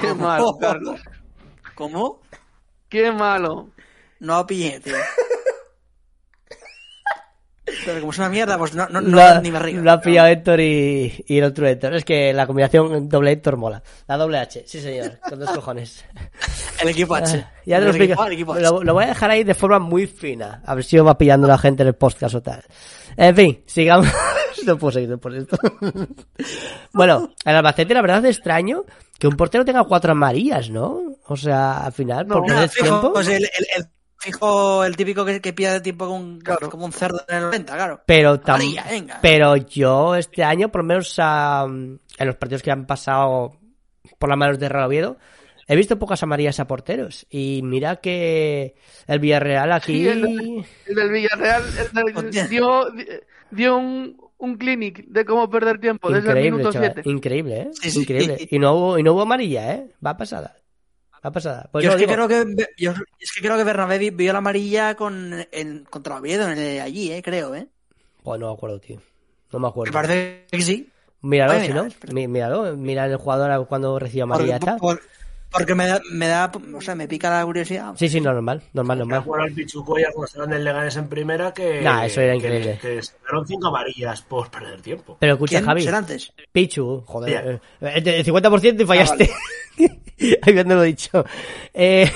[0.00, 1.00] Qué malo, Carlos.
[1.74, 2.20] ¿Cómo?
[2.88, 3.70] Qué malo.
[4.20, 4.94] No pillé, tío.
[7.84, 9.80] Pero como es una mierda, pues no, no, no Lo ha- ni me río.
[9.82, 11.94] lo ha pillado Héctor y, y el otro Héctor.
[11.94, 13.82] Es que la combinación doble Héctor mola.
[14.06, 16.04] La doble H, sí señor, con dos cojones.
[16.80, 17.36] El equipo H.
[17.46, 18.12] Ah, Ya te lo explico.
[18.12, 18.62] equipo A, el equipo H.
[18.62, 20.62] Lo, lo voy a dejar ahí de forma muy fina.
[20.66, 22.62] A ver si va pillando la gente en el podcast o tal.
[23.16, 24.06] En fin, sigamos.
[24.66, 25.56] no puedo seguir por esto.
[26.92, 28.84] bueno, el Albacete la verdad es extraño
[29.18, 31.02] que un portero tenga cuatro amarillas, ¿no?
[31.26, 33.12] O sea, al final, por No, perder fijo, tiempo.
[33.12, 33.86] pues el, el- el
[34.18, 36.70] fijo, el típico que, que pierde tiempo como un, Claro.
[36.70, 38.00] como un cerdo en el 90, claro.
[38.06, 39.18] Pero, tam- Amarilla, venga.
[39.22, 43.56] pero yo este año, por lo menos ah, en los partidos que han pasado
[44.18, 45.16] por las manos de Real Oviedo,
[45.66, 47.26] he visto pocas amarillas a porteros.
[47.30, 48.74] Y mira que
[49.06, 49.94] el Villarreal aquí...
[50.04, 52.46] Sí, el- El del Villarreal el del- Hostia.
[52.46, 52.86] dio,
[53.50, 57.10] dio un, un clinic de cómo perder tiempo desde el Increíble, minuto chaval, 7.
[57.10, 57.70] increíble, ¿eh?
[57.72, 58.00] Sí, sí.
[58.00, 58.48] Increíble.
[58.50, 59.88] Y no hubo, y no hubo amarilla, ¿eh?
[60.04, 60.56] Va pasada.
[61.24, 61.68] Va pasada.
[61.72, 64.32] Pues yo, es que digo, creo que, yo es que creo que Bernabé vi- vio
[64.32, 67.66] la amarilla con, en, contra Oviedo en el- allí, eh, creo, ¿eh?
[68.22, 69.00] Pues no me acuerdo, tío.
[69.52, 69.92] No me Me acuerdo.
[69.92, 70.88] parece que sí.
[71.22, 71.88] Míralo, Ay, si no.
[72.28, 72.76] Míralo.
[72.76, 75.00] Mira el jugador cuando recibe amarilla por-
[75.50, 77.94] porque me da, me da, o sea, me pica la curiosidad.
[77.96, 78.62] Sí, sí, no, normal.
[78.72, 79.20] Normal, Me normal.
[79.20, 81.80] acuerdo al Pichucoya cuando estaban en Leganes en primera que.
[81.82, 82.78] Nah, eso era que- increíble.
[82.82, 85.16] Que, sacaron cinco amarillas por perder tiempo.
[85.20, 85.64] Pero escucha, ¿Quién?
[85.64, 85.82] Javi.
[85.82, 86.32] ¿Será antes?
[86.52, 87.60] Pichu, joder.
[87.80, 87.94] Bien.
[87.94, 89.30] eh, El 50% y fallaste.
[90.42, 91.24] Habiéndolo dicho.
[91.72, 92.10] Eh,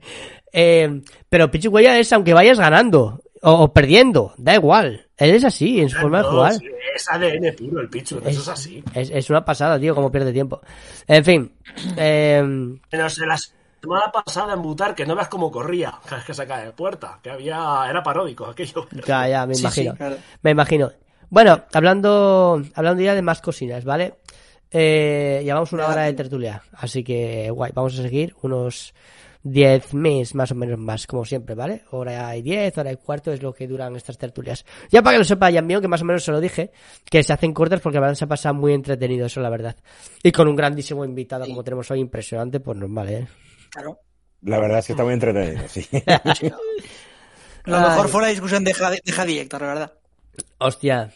[0.52, 5.06] eh, pero Pichu Cuella es aunque vayas ganando o, o perdiendo, da igual.
[5.16, 6.52] Él es así en su forma de jugar.
[6.54, 6.66] sí,
[6.96, 8.82] es ADN puro el Pichu, eso es así.
[8.94, 10.60] Es, es una pasada, tío, como pierde tiempo.
[11.06, 11.52] En fin.
[11.96, 12.42] Eh,
[12.90, 16.34] Menos en la semana pasada en Butar, que no veas cómo corría, cada vez que
[16.34, 18.86] sacaba de puerta, que había, era paródico aquello.
[19.06, 19.92] ya, ya, me Sí, imagino.
[19.92, 20.16] sí, claro.
[20.42, 20.90] Me imagino.
[21.30, 24.14] Bueno, hablando, hablando ya de más cosinas, ¿vale?
[24.70, 28.94] Eh, llevamos una hora de tertulia, así que guay, vamos a seguir unos
[29.44, 31.82] 10 meses más o menos más, como siempre, ¿vale?
[31.90, 34.64] Hora y 10, hora y cuarto es lo que duran estas tertulias.
[34.90, 36.70] Ya para que lo sepa ya mío, que más o menos se lo dije,
[37.04, 39.76] que se hacen cortas porque van a pasar muy entretenido, eso la verdad.
[40.22, 43.28] Y con un grandísimo invitado como tenemos hoy, impresionante, pues normal, ¿eh?
[43.70, 43.98] Claro.
[44.42, 45.86] La verdad es que está muy entretenido, sí.
[47.64, 47.82] Lo Ay.
[47.90, 49.92] mejor fue la discusión de Javi, de Héctor, la verdad.
[50.58, 51.12] Hostia,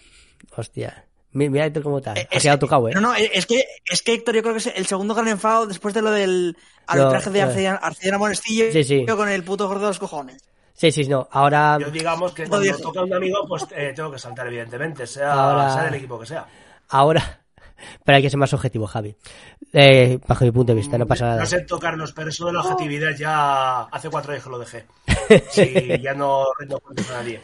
[0.57, 1.06] hostia.
[1.37, 2.15] Mi- Mira Héctor cómo está.
[2.15, 2.93] Eh, Ha es quedado que- tocado, ¿eh?
[2.95, 5.67] No, no, es que, es que Héctor yo creo que es el segundo gran enfado
[5.67, 6.57] después de lo del
[6.87, 7.69] arbitraje de eh.
[7.81, 9.05] Arcediana, Monestillo Sí, sí.
[9.07, 10.43] con el puto gordo de los cojones.
[10.73, 11.29] Sí, sí, no.
[11.31, 12.79] Ahora, Yo digamos que No cuando dijo.
[12.79, 16.27] toca un amigo, pues eh, tengo que saltar, evidentemente, sea, Ahora- sea del equipo que
[16.27, 16.47] sea.
[16.89, 17.41] ahora.
[18.05, 19.15] Pero hay que ser más objetivo, Javi.
[19.73, 21.41] Eh, bajo mi punto de vista, no pasa nada.
[21.41, 24.87] No sé tocarnos, pero eso de la objetividad ya hace cuatro años que lo dejé.
[25.51, 27.41] Sí, ya no rindo cuentas a nadie.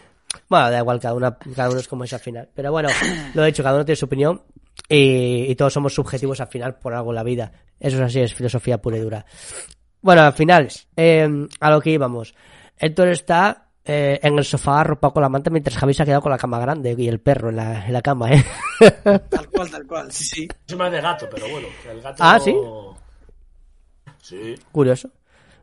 [0.49, 2.49] Bueno, da igual, cada, una, cada uno es como es al final.
[2.55, 2.89] Pero bueno,
[3.35, 4.43] lo he dicho, cada uno tiene su opinión
[4.89, 7.53] y, y todos somos subjetivos al final por algo en la vida.
[7.79, 9.25] Eso es así, es filosofía pura y dura.
[10.01, 12.35] Bueno, al final, eh, a lo que íbamos.
[12.77, 16.23] Héctor está eh, en el sofá arropado con la manta mientras Javi se ha quedado
[16.23, 18.45] con la cama grande y el perro en la, en la cama, ¿eh?
[19.29, 20.49] Tal cual, tal cual, sí, sí.
[20.67, 22.17] Soy más de gato, pero bueno, el gato...
[22.21, 22.55] Ah, ¿sí?
[24.21, 24.55] Sí.
[24.71, 25.11] curioso,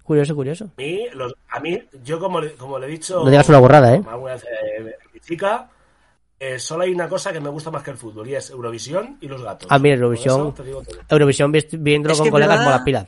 [0.09, 0.65] curioso, curioso.
[0.65, 3.23] A mí, los- a mí yo como le, como le he dicho...
[3.23, 4.01] No digas una borrada, ¿eh?
[4.09, 5.69] alguna vez, eh, mi chica,
[6.39, 9.17] eh, solo hay una cosa que me gusta más que el fútbol y es Eurovisión
[9.21, 9.67] y los gatos.
[9.71, 10.53] Ah, mira, Eurovisión.
[11.09, 13.07] Eurovisión vi- viéndolo Es con que colegas verdad- mola pila.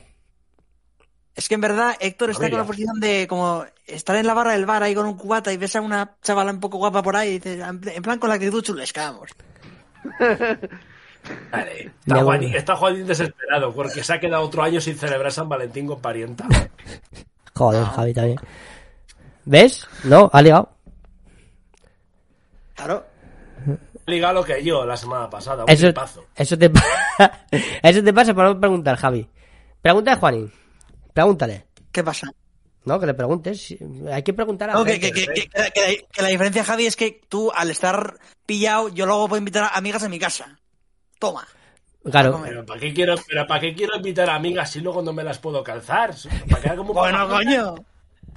[1.34, 4.52] Es que en verdad Héctor está con la posición de como estar en la barra
[4.52, 7.16] del bar ahí con un cubata y ves a una chavala un poco guapa por
[7.16, 9.30] ahí y dices, en plan con la actitud chulesca, vamos.
[11.50, 11.92] Vale.
[12.06, 15.86] Está, Juanín, está Juanín desesperado porque se ha quedado otro año sin celebrar San Valentín
[15.86, 16.46] con parienta.
[17.54, 18.38] Joder, Javi también.
[19.44, 19.86] ¿Ves?
[20.04, 20.70] No, ha ligado.
[22.74, 23.06] Claro.
[24.06, 25.64] Liga lo que yo la semana pasada.
[25.64, 25.92] Un Eso,
[26.34, 26.82] eso, te, pa-
[27.82, 29.28] eso te pasa por no preguntar, Javi.
[29.80, 30.52] Pregúntale a Juanín.
[31.14, 31.66] Pregúntale.
[31.92, 32.32] ¿Qué pasa?
[32.84, 33.76] No, que le preguntes.
[34.12, 35.12] Hay que preguntar a No, que, gente.
[35.12, 38.88] que- que- que- que la, que la diferencia, Javi, es que tú, al estar pillado,
[38.88, 40.58] yo luego puedo invitar a amigas a mi casa.
[41.22, 41.46] Toma.
[42.10, 42.40] Claro.
[42.44, 45.22] Pero ¿para qué quiero, pero ¿para qué quiero invitar a amigas si luego no me
[45.22, 46.12] las puedo calzar?
[46.50, 47.74] ¿Para quedar como un Bueno, coño.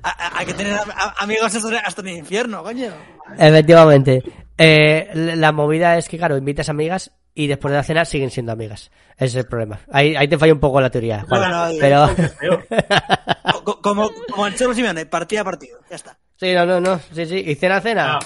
[0.03, 0.77] Hay que tener
[1.17, 2.93] amigos hasta, en el infierno, coño.
[3.39, 4.21] Efectivamente.
[4.55, 8.51] Eh, la movida es que, claro, invitas amigas y después de la cena siguen siendo
[8.51, 8.91] amigas.
[9.15, 9.79] Ese es el problema.
[9.91, 11.25] Ahí, ahí te falla un poco la teoría.
[11.27, 12.07] Bueno, pero...
[13.51, 15.79] Co- co- Como, como el Cholo Simeone, partido a partido.
[15.89, 16.17] Ya está.
[16.37, 16.99] Sí, no, no, no.
[17.13, 17.43] Sí, sí.
[17.45, 18.17] ¿Y cena, cena?
[18.17, 18.19] Ah,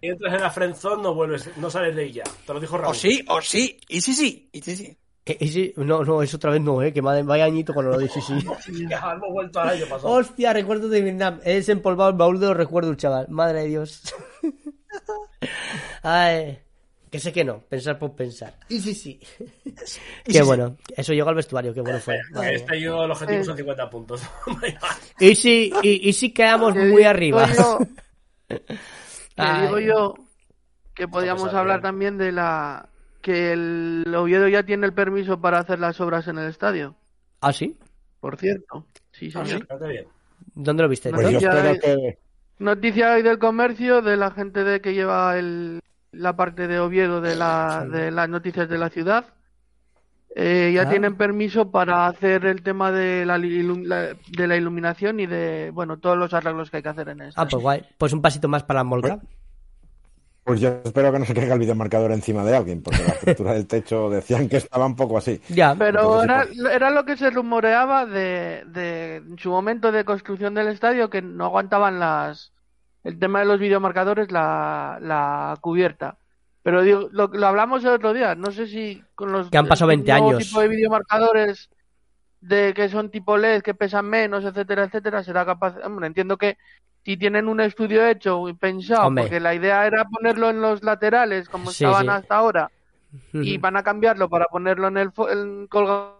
[0.00, 2.24] si entras en la friendzone no vuelves, no sales de ella.
[2.46, 2.92] Te lo dijo Raúl.
[2.92, 3.78] O sí, o sí.
[3.88, 4.48] Y sí, sí.
[4.52, 4.96] Y sí, sí.
[5.26, 6.92] Y sí, no, no, eso otra vez no, eh.
[6.92, 8.34] Que madre, vaya añito con lo de sí, sí.
[8.88, 10.12] Ya, hemos vuelto al año pasado.
[10.12, 11.40] Hostia, recuerdos de Vietnam.
[11.44, 13.26] Es empolvado el baúl de los recuerdos, chaval.
[13.28, 14.14] Madre de Dios.
[16.02, 16.60] Ay.
[17.16, 18.52] Que sé que no, pensar por pensar.
[18.68, 19.18] Y sí, sí.
[19.64, 20.00] Y Qué sí,
[20.34, 20.40] sí.
[20.42, 20.76] bueno.
[20.94, 22.18] Eso llegó al vestuario, qué bueno fue.
[22.34, 22.50] Mía.
[22.50, 24.22] Este yo el objetivo son 50 puntos.
[25.18, 27.48] Y sí, y, y sí quedamos Que muy arriba.
[27.56, 27.78] yo-
[29.36, 29.62] Ay.
[29.62, 30.14] digo yo
[30.94, 31.82] que podíamos hablar bien.
[31.82, 32.88] también de la
[33.22, 36.96] que el Oviedo ya tiene el permiso para hacer las obras en el estadio,
[37.40, 37.78] ¿Ah, sí?
[38.20, 38.86] por cierto.
[39.12, 39.62] Sí, Ah, señor.
[39.62, 40.06] Fíjate bien.
[40.54, 41.10] ¿Dónde lo viste?
[41.10, 42.18] Pues yo espero hay- que.
[42.58, 45.80] Noticia hoy del comercio de la gente de que lleva el,
[46.16, 49.24] la parte de Oviedo de, la, de las noticias de la ciudad.
[50.38, 50.90] Eh, ya Ah.
[50.90, 56.18] tienen permiso para hacer el tema de la, de la iluminación y de bueno todos
[56.18, 57.40] los arreglos que hay que hacer en esto.
[57.40, 57.82] Ah, pues guay.
[57.96, 59.18] Pues un pasito más para la molca.
[60.44, 63.52] Pues yo espero que no se caiga el videomarcador encima de alguien, porque la estructura
[63.54, 65.40] del techo decían que estaba un poco así.
[65.48, 65.74] Ya.
[65.74, 70.54] Pero Entonces, era, era lo que se rumoreaba de, de en su momento de construcción
[70.54, 72.52] del estadio que no aguantaban las
[73.06, 76.16] el tema de los videomarcadores la, la cubierta.
[76.62, 79.68] Pero digo, lo, lo hablamos el otro día, no sé si con los Que han
[79.68, 80.48] pasado 20 el nuevo años.
[80.48, 81.70] tipo de videomarcadores
[82.40, 86.56] de que son tipo LED, que pesan menos, etcétera, etcétera, será capaz, hombre, entiendo que
[87.04, 89.24] si tienen un estudio hecho y pensado, Hombre.
[89.24, 92.10] porque la idea era ponerlo en los laterales como Sí, estaban sí.
[92.10, 92.70] hasta ahora
[93.32, 96.16] y van a cambiarlo para ponerlo en el, en colgado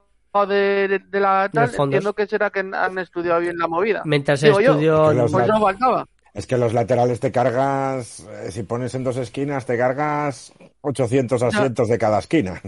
[0.48, 4.02] de, de la tal, entiendo que será que han estudiado bien la movida.
[4.04, 5.12] Mientras el yo, estudio...
[5.12, 6.06] Los Pues no faltaba.
[6.36, 11.42] Es que los laterales te cargas, eh, si pones en dos esquinas, te cargas 800
[11.42, 12.60] asientos de cada esquina.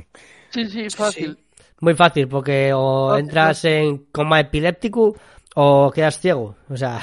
[0.48, 1.38] Sí, sí, fácil.
[1.80, 5.14] Muy fácil, porque o No, entras en coma epiléptico
[5.54, 6.56] o quedas ciego.
[6.70, 6.98] O sea,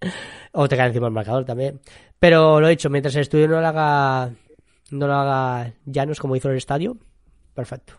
[0.52, 1.80] o te cae encima el marcador también.
[2.20, 4.30] Pero lo he dicho, mientras el estudio no lo haga,
[4.92, 6.96] no lo haga llanos como hizo el estadio,
[7.52, 7.94] perfecto.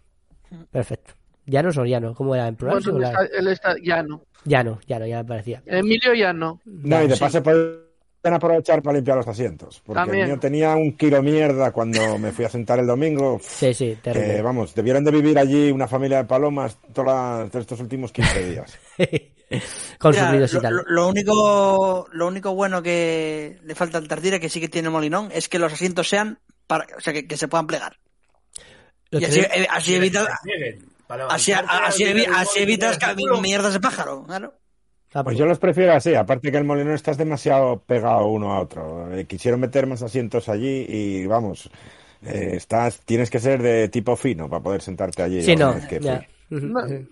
[0.72, 1.14] Perfecto.
[1.52, 2.16] ¿Llanos o llano?
[2.16, 2.76] ¿Cómo era en plural?
[2.76, 3.26] Bueno, el singular?
[3.26, 4.24] esta- el esta- Llano.
[4.46, 5.62] Llano, llano, ya me parecía.
[5.66, 6.62] Emilio Llano.
[6.66, 7.20] No, y de sí.
[7.20, 7.82] paso pueden
[8.24, 9.82] aprovechar para limpiar los asientos.
[9.86, 10.24] Porque También.
[10.24, 13.40] el mío tenía un kilo mierda cuando me fui a sentar el domingo.
[13.44, 14.42] Sí, sí, Que, terrible.
[14.42, 18.80] vamos, debieron de vivir allí una familia de palomas todas las- estos últimos 15 días.
[20.00, 20.74] Con Mira, sonidos y lo, tal.
[20.76, 24.90] lo- lo único, lo único bueno que le falta al Tartira, que sí que tiene
[24.90, 27.98] Molinón, es que los asientos sean para, o sea, que, que se puedan plegar.
[29.10, 30.26] Lo Y así, eh, así evita,
[31.12, 32.98] para así, así, evi- así evitas
[33.42, 34.54] mierdas de pájaro, claro.
[35.24, 39.14] Pues yo los prefiero así, aparte que el molinón estás demasiado pegado uno a otro.
[39.14, 41.70] Eh, quisieron meter más asientos allí y vamos,
[42.26, 45.42] eh, estás, tienes que ser de tipo fino para poder sentarte allí.
[45.42, 45.76] Sí, no.
[45.90, 46.22] que No.
[46.50, 47.08] ujú.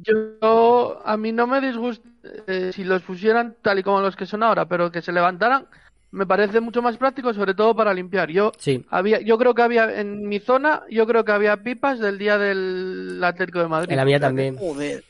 [0.00, 2.08] Yo, a mí no me disgusta
[2.46, 5.66] eh, si los pusieran tal y como los que son ahora, pero que se levantaran
[6.14, 8.30] me parece mucho más práctico, sobre todo para limpiar.
[8.30, 8.84] Yo Sí.
[8.90, 12.38] había, yo creo que había en mi zona, yo creo que había pipas del día
[12.38, 13.90] del Atlético de Madrid.
[13.90, 14.56] En la mía que- también.
[14.56, 15.04] Joder.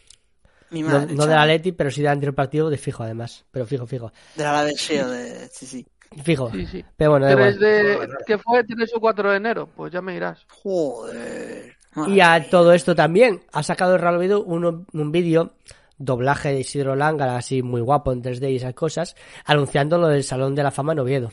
[0.71, 1.29] Mi No, madre, no chaval.
[1.29, 3.45] de la Leti, pero sí del anterior partido de fijo, además.
[3.51, 4.13] Pero fijo, fijo.
[4.35, 5.47] De la deseo de.
[5.49, 5.87] Sí, sí.
[6.25, 6.51] Fijo.
[6.51, 6.85] Sí, sí.
[6.97, 7.71] Pero bueno, da Tres igual.
[8.09, 8.65] de, ¿Qué fue?
[8.65, 10.45] 3 o 4 de enero, pues ya me dirás.
[10.49, 11.77] Joder.
[12.09, 15.53] Y a todo esto también ha sacado el Real Oviedo un, un vídeo,
[15.99, 20.25] doblaje de Isidro Lángara, así muy guapo en 3D y esas cosas, anunciando lo del
[20.25, 21.33] Salón de la Fama en Oviedo.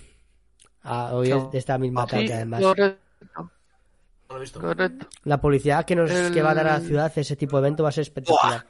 [0.84, 2.62] Ah, hoy es de esta misma Sí, tarde, además.
[2.62, 3.00] correcto.
[5.26, 7.68] La publicidad que nos El- que va a dar a la ciudad ese tipo de
[7.68, 8.66] evento va a ser espectacular.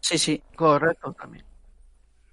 [0.00, 0.42] Sí, sí.
[0.56, 1.44] Correcto también.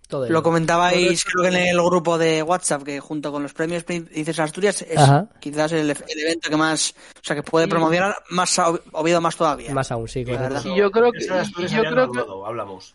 [0.08, 0.30] Todo.
[0.30, 4.40] Lo comentabais creo que en el grupo de WhatsApp que junto con los premios Princesas
[4.40, 5.28] Asturias es Ajá.
[5.40, 7.72] quizás el, el evento que más, o sea, que puede Sí.
[7.72, 8.60] promocionar más
[8.92, 9.74] Oviedo más todavía.
[9.74, 10.62] Más aún, sí, verdad.
[10.64, 12.94] Y yo creo que, y yo creo que, hablamos.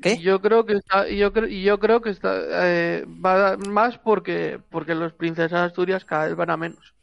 [0.00, 0.16] ¿Qué?
[0.18, 3.38] yo creo que está, y yo creo, y yo creo que está, eh, va a
[3.38, 6.94] dar más porque, porque los princesas Asturias cada vez van a menos.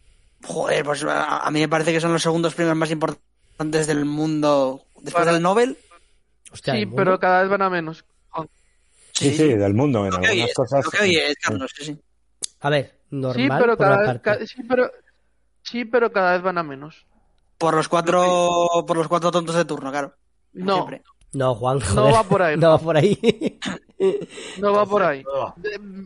[0.43, 4.06] Joder, pues a, a mí me parece que son los segundos premios más importantes del
[4.06, 5.78] mundo después Para- del Nobel.
[6.52, 8.06] Hostia, sí, pero cada vez van a menos.
[9.16, 10.86] Sí, sí, del mundo, en Lo que algunas oye, cosas.
[10.86, 12.01] lo que oye, Carlos, sí, sí.
[12.59, 14.22] A ver, normal Sí, pero por una cada, parte.
[14.22, 14.91] ca- sí, pero
[15.63, 17.05] sí, pero cada vez van a menos.
[17.57, 20.13] Por los cuatro, por los cuatro tontos de turno, claro.
[20.53, 21.01] No, siempre.
[21.34, 22.13] No, Juan, No joder.
[22.13, 23.59] va por ahí, No va por ahí.
[24.59, 25.24] No va por ahí.
[25.24, 25.55] No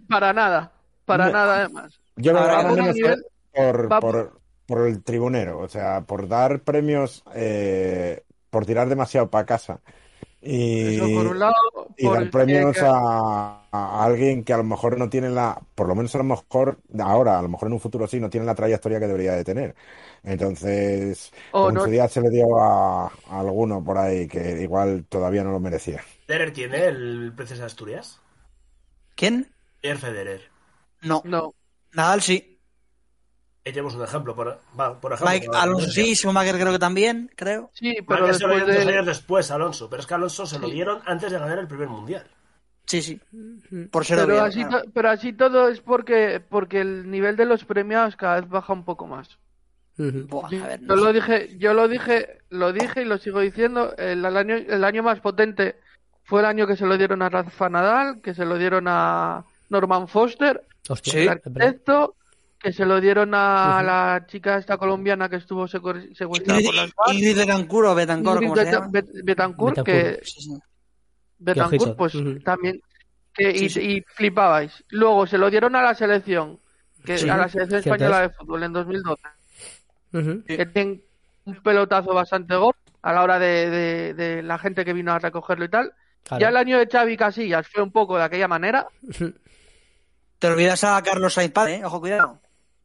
[0.08, 0.72] para nada.
[1.06, 1.32] Para No.
[1.34, 2.00] nada, además.
[2.16, 2.42] Yo lo
[2.76, 8.66] menos nivel- por, va- por, por el tribunero, o sea, por dar premios, eh, por
[8.68, 9.80] tirar demasiado para casa.
[10.42, 11.54] Y, Eso por un lado.
[11.98, 15.88] Y por- dar premios a, a alguien que a lo mejor no tiene la, por
[15.88, 18.46] lo menos a lo mejor ahora, a lo mejor en un futuro sí, no tiene
[18.46, 19.76] la trayectoria que debería de tener.
[20.24, 21.32] Entonces,
[21.62, 25.44] en no- su día se le dio a, a alguno por ahí que igual todavía
[25.44, 26.02] no lo merecía.
[26.28, 28.22] Federer tiene el Princesa de Asturias.
[29.16, 29.54] ¿Quién?
[29.84, 30.42] Ayer Federer.
[31.02, 31.22] No.
[31.24, 31.54] No.
[31.94, 32.49] Nadal sí.
[33.72, 34.36] Tenemos un ejemplo.
[34.36, 37.70] Por, va, por ejemplo Mike Alonso sí, Schumacher creo que también, creo.
[37.74, 38.94] Sí, pero Mike se lo después dieron dos de.
[38.94, 39.90] años después, Alonso.
[39.90, 42.26] Pero es que Alonso se lo dieron antes de ganar el primer mundial.
[42.86, 43.22] Sí, sí.
[43.92, 44.86] Por ser Pero así, claro.
[44.94, 48.84] pero así todo es porque, porque el nivel de los premiados cada vez baja un
[48.84, 49.38] poco más.
[50.00, 50.26] Ujú.
[50.28, 53.96] Buah, a ver, Yo lo dije, yo lo dije, lo dije y lo sigo diciendo.
[53.96, 55.76] El, el año, el año más potente
[56.24, 59.46] fue el año que se lo dieron a Rafa Nadal, que se lo dieron a
[59.70, 62.16] Norman Foster, Hostia, el arquitecto,
[62.60, 66.92] que se lo dieron a la chica esta colombiana que estuvo secu- secuestrada por las
[66.94, 68.90] FARC, Ingrid Betancourt o Betancourt, como se llama.
[69.24, 70.58] Betancourt, que Sí, sí.
[71.38, 72.82] Betancourt, pues también,
[73.34, 73.80] que, y, Sí, sí.
[73.82, 74.84] y flipabais.
[74.90, 76.60] Luego se lo dieron a la selección,
[77.06, 78.32] que Sí, a la selección española es.
[78.32, 79.22] de fútbol en 2012.
[80.12, 80.44] Ujú.
[80.44, 81.04] que tienen
[81.46, 85.20] un pelotazo bastante gordo a la hora de, de- de la gente que vino a
[85.20, 85.94] recogerlo y tal.
[86.24, 86.42] Claro.
[86.42, 88.88] Ya el año de Xavi Casillas fue un poco de aquella manera.
[90.40, 91.86] Te olvidas a Carlos Sainz Padre, ¿eh?
[91.86, 92.42] Ojo, cuidado.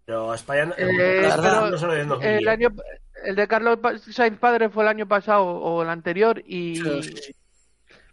[0.06, 2.40] Pero España Eh, a España pero no se lo dieron en 2010.
[2.40, 2.68] el año
[3.24, 3.78] el de Carlos
[4.10, 7.34] Sainz padre fue el año pasado o el anterior y Sí,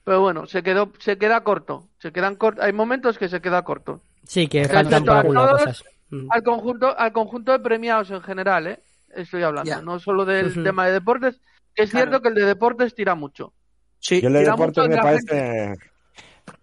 [0.03, 3.63] pero bueno se quedó se queda corto se quedan cort- hay momentos que se queda
[3.63, 5.83] corto Sí, que Respecto faltan por a algún lado todos, cosas.
[6.11, 6.27] Ujú.
[6.31, 8.79] al conjunto al conjunto de premiados en general eh
[9.15, 11.41] estoy hablando no solo del tema de deportes
[11.75, 12.05] que es Claro.
[12.07, 13.53] cierto que el de deportes tira mucho
[14.03, 14.19] Sí.
[14.21, 15.75] Yo el de deportes me parece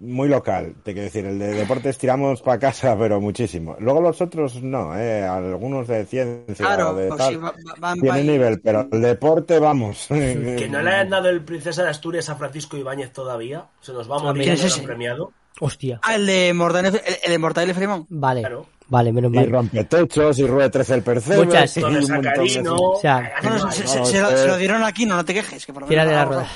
[0.01, 3.76] muy local, te quiero decir, el de deportes tiramos para casa, pero muchísimo.
[3.80, 7.74] Luego los otros no, eh, algunos de ciencia, Claro, de pues tal, sí, va- va-
[7.78, 8.26] van tiene pa' ahí.
[8.26, 10.07] nivel, pero el deporte, vamos.
[10.09, 13.66] Que no le hayan dado el Princesa de Asturias a Francisco Ibáñez todavía.
[13.80, 14.82] Se nos va a morir ¿Quién es ese?
[14.82, 15.32] premiado.
[15.61, 15.99] Hostia.
[16.05, 18.07] Ah, el de Mortadelo, el, el de Mortadelo y Filemón.
[18.09, 18.40] Vale.
[18.42, 18.66] Claro.
[18.90, 19.51] Vale, menos Y mal.
[19.51, 21.44] rompetechos, y ruede 13 el percebo.
[21.44, 21.76] Muchas.
[21.76, 22.64] y un montón de-.
[22.70, 24.36] O sea, ay, se, no, se- no, se lo, eh.
[24.36, 25.66] se lo dieron aquí, no, no te quejes.
[25.66, 26.49] Que por lo Tira menos de la rueda.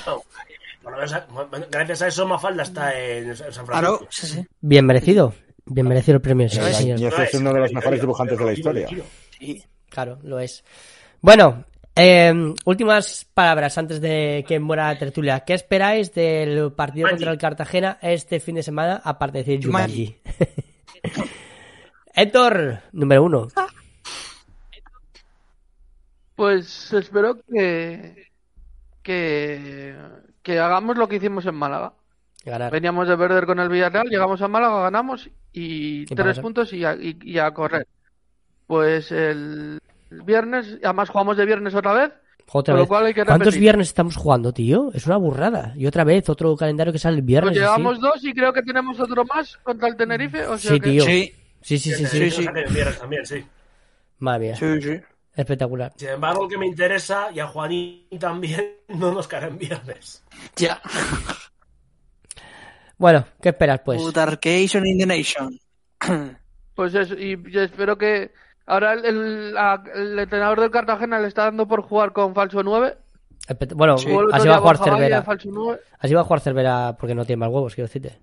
[0.93, 3.65] Por lo menos, gracias a eso Mafalda está en San Francisco.
[3.65, 4.45] Claro, sí, sí.
[4.61, 5.33] Bien merecido.
[5.65, 7.21] Bien merecido el premio, sí, Pero señor.
[7.21, 8.87] Es uno de los mejores dibujantes de la historia.
[9.39, 9.63] Sí.
[9.89, 10.63] Claro, lo es.
[11.21, 11.65] Bueno,
[11.95, 12.33] eh,
[12.65, 15.41] últimas palabras antes de que muera la tertulia.
[15.41, 19.01] ¿Qué esperáis del partido contra el Cartagena este fin de semana?
[19.03, 19.65] Aparte de decir.
[19.65, 20.17] Jumanji.
[22.15, 23.47] Héctor, número uno.
[26.35, 28.31] Pues espero que,
[29.03, 29.95] que,
[30.43, 31.93] que hagamos lo que hicimos en Málaga.
[32.45, 32.71] Ganar.
[32.71, 36.83] Veníamos de perder con el Villarreal, llegamos a Málaga, ganamos y Y tres puntos y
[36.85, 37.87] a, y- y a correr.
[38.67, 39.79] Pues el,
[40.25, 42.11] viernes, además jugamos de viernes otra vez,
[42.51, 42.87] Otra con lo vez.
[42.89, 44.91] cual hay que ¿Cuántos viernes estamos jugando, tío?
[44.93, 45.73] Es una burrada.
[45.77, 47.53] Y otra vez, otro calendario que sale el viernes.
[47.53, 47.77] pues así.
[47.81, 50.45] llevamos dos y creo que tenemos otro más contra el Tenerife.
[50.47, 51.03] O sea Sí, que- tío.
[51.03, 52.29] Sí, Sí, sí, sí, sí.
[52.29, 52.49] Sí, sí.
[52.99, 53.45] también, sí.
[54.19, 54.55] Madre mía.
[54.57, 54.99] sí, sí.
[55.35, 55.93] Espectacular.
[55.95, 60.23] Sin embargo, el que me interesa, y a Juanín también, no nos caerá en viernes.
[60.55, 60.81] Ya.
[62.97, 64.01] Bueno, ¿qué esperas, pues?
[64.01, 65.59] Putarcation in the nation.
[66.75, 68.31] Pues eso, y yo espero que
[68.65, 72.63] ahora el, el- la- el entrenador del Cartagena le está dando por jugar con falso
[72.63, 72.97] 9.
[73.47, 75.21] Espect- Bueno, así va a jugar Cervera.
[75.21, 75.79] falso 9.
[75.99, 78.19] Así va a jugar Cervera porque no tiene más huevos, quiero decirte.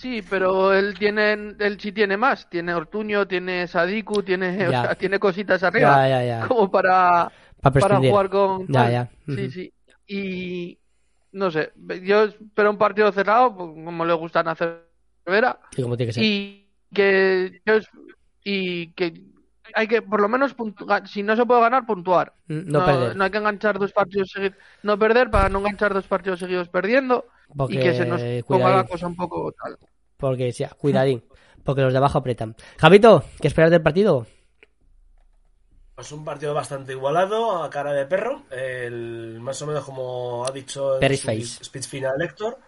[0.00, 2.48] Sí, pero él tiene, él sí tiene más.
[2.48, 6.08] Tiene Ortuño, tiene Sadiku, tiene, o sea, tiene cositas arriba.
[6.08, 6.48] Ya, ya, ya.
[6.48, 7.30] Como para,
[7.60, 8.66] Para jugar con.
[8.68, 9.10] Ya, ya.
[9.26, 9.72] Sí, sí.
[10.06, 10.78] Y
[11.32, 11.72] no sé,
[12.02, 14.86] yo espero un partido cerrado, pues, como le gustan hacer
[15.24, 15.58] Cervera.
[15.76, 16.24] Sí, como tiene que ser.
[16.24, 17.74] Y que, yo
[18.42, 19.22] y que
[19.74, 22.32] hay que, por lo menos, puntu- ga- si no se puede ganar, puntuar.
[22.48, 23.16] Mm, no, perder.
[23.16, 26.68] no hay que enganchar dos partidos seguidos, no perder para no enganchar dos partidos seguidos
[26.68, 27.26] perdiendo
[27.56, 29.78] Porque, y que se nos ponga cuidadín, la cosa un poco tal.
[30.16, 31.24] Porque, sí, cuidadín.
[31.64, 32.56] Porque los de abajo apretan.
[32.78, 34.26] Javito, ¿qué esperas del partido?
[35.94, 38.44] Pues un partido bastante igualado, a cara de perro.
[38.50, 41.64] El, más o menos como ha dicho en Perry's su face.
[41.64, 42.58] speech final Héctor.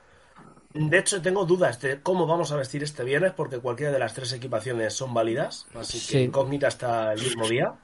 [0.74, 4.14] De hecho, tengo dudas de cómo vamos a vestir este viernes, porque cualquiera de las
[4.14, 5.66] tres equipaciones son válidas.
[5.74, 6.18] Así que Sí.
[6.24, 7.74] incógnita hasta el mismo día.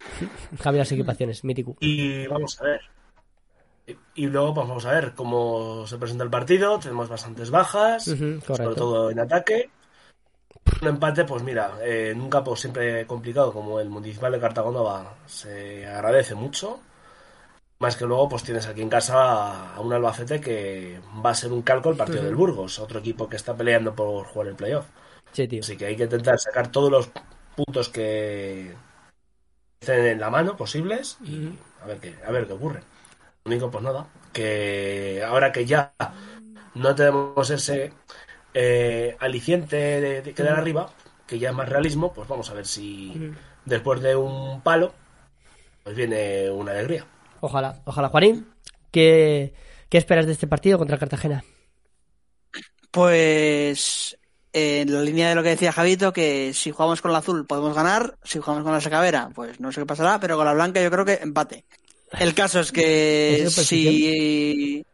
[0.60, 1.76] Javi, las equipaciones, mítico.
[1.80, 2.80] Y vamos a ver.
[4.14, 6.78] Y, luego pues vamos a ver cómo se presenta el partido.
[6.78, 9.70] Tenemos bastantes bajas, sobre todo en ataque.
[10.82, 15.16] Un empate, pues mira, eh, en un campo siempre complicado como el Municipal de Cartagonova
[15.26, 16.80] se agradece mucho.
[17.78, 21.50] Más que luego, pues tienes aquí en casa a un Albacete que va a ser
[21.50, 24.86] un calco el partido del Burgos, otro equipo que está peleando por jugar el playoff.
[25.32, 25.60] Sí, tío.
[25.60, 27.10] Así que hay que intentar sacar todos los
[27.56, 28.74] puntos que
[29.80, 32.82] estén en la mano posibles y a ver qué, a ver qué ocurre.
[33.44, 35.94] Único, pues nada, que ahora que ya
[36.74, 37.92] no tenemos ese
[38.54, 40.92] eh, aliciente de, de quedar arriba,
[41.26, 43.22] que ya es más realismo, pues vamos a ver si
[43.64, 44.94] después de un palo,
[45.84, 47.06] pues viene una alegría.
[47.40, 48.08] Ojalá, ojalá.
[48.08, 48.48] Juanín,
[48.90, 49.54] ¿qué,
[49.88, 51.44] qué esperas de este partido contra Cartagena?
[52.90, 54.16] Pues
[54.52, 57.46] eh, en la línea de lo que decía Javito, que si jugamos con la azul
[57.46, 60.54] podemos ganar, si jugamos con la sacavera, pues no sé qué pasará, pero con la
[60.54, 61.66] blanca yo creo que empate.
[62.18, 64.86] El caso es que ¿Es de si...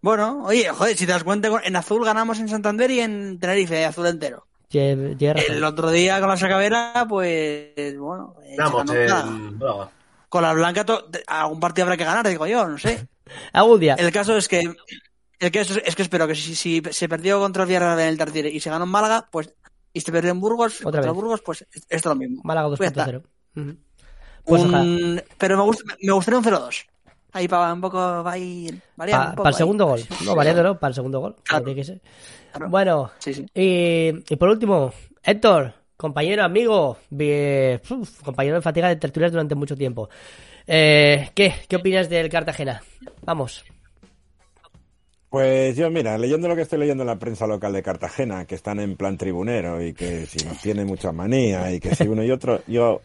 [0.00, 3.84] Bueno, oye, joder, si te das cuenta, en azul ganamos en Santander y en Tenerife,
[3.84, 4.46] azul entero.
[4.70, 5.44] Lle-.
[5.48, 9.24] El otro día con la sacavera, pues bueno, eh, el- nada.
[9.58, 9.90] Braga.
[10.28, 10.84] con la blanca
[11.26, 13.06] algún partido habrá que ganar, digo yo, no sé.
[13.52, 13.94] Algún día.
[13.94, 14.60] El caso es que
[15.40, 18.08] el caso es, es que espero que si, si se perdió contra el Villarreal en
[18.08, 19.52] el Tartiere y se ganó en Málaga, pues
[19.92, 21.12] y se perdió en Burgos, Otra contra vez.
[21.14, 22.40] Burgos, pues esto es lo mismo.
[22.44, 23.22] Málaga Pues ya está.
[24.48, 24.60] 2.0.
[24.60, 24.70] Ujú.
[24.70, 24.72] Pues.
[24.72, 26.86] Un- pero me, gusta, me gustaría un 0-2.
[27.32, 29.58] Ahí para un poco va a ir variando Pa- un poco para el ahí.
[29.58, 30.00] segundo gol.
[30.24, 31.36] No, valiéndolo para el segundo gol.
[31.44, 31.64] Claro.
[31.64, 32.00] Tiene que ser.
[32.52, 32.70] Claro.
[32.70, 33.46] Bueno, Sí, sí.
[33.54, 34.92] y, y por último,
[35.22, 36.96] Héctor, compañero, amigo,
[37.90, 40.08] uf, compañero de fatiga de tertulias durante mucho tiempo.
[40.66, 41.54] Eh, ¿Qué?
[41.68, 42.82] ¿Qué opinas del Cartagena?
[43.22, 43.62] Vamos.
[45.30, 48.54] Pues yo, mira, leyendo lo que estoy leyendo en la prensa local de Cartagena, que
[48.54, 52.24] están en plan tribunero y que si nos tiene mucha manía y que si uno
[52.24, 53.02] y otro, yo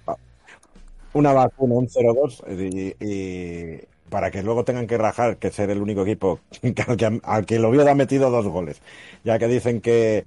[1.14, 3.80] una vacuna, un 0-2 y, y
[4.10, 6.40] para que luego tengan que rajar que ser el único equipo
[6.88, 8.81] al que, al que el Oviedo ha metido dos goles,
[9.23, 10.26] ya que dicen que,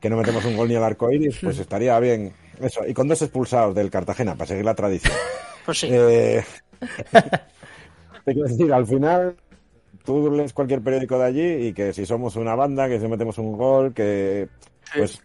[0.00, 2.86] que no metemos un gol ni al arco iris, pues estaría bien eso.
[2.86, 5.14] Y con dos expulsados del Cartagena para seguir la tradición.
[5.66, 5.88] Pues sí.
[5.90, 6.44] Eh,
[8.24, 9.36] te quiero decir, al final
[10.04, 13.38] tú lees cualquier periódico de allí y que si somos una banda, que si metemos
[13.38, 14.48] un gol, que
[14.96, 15.22] pues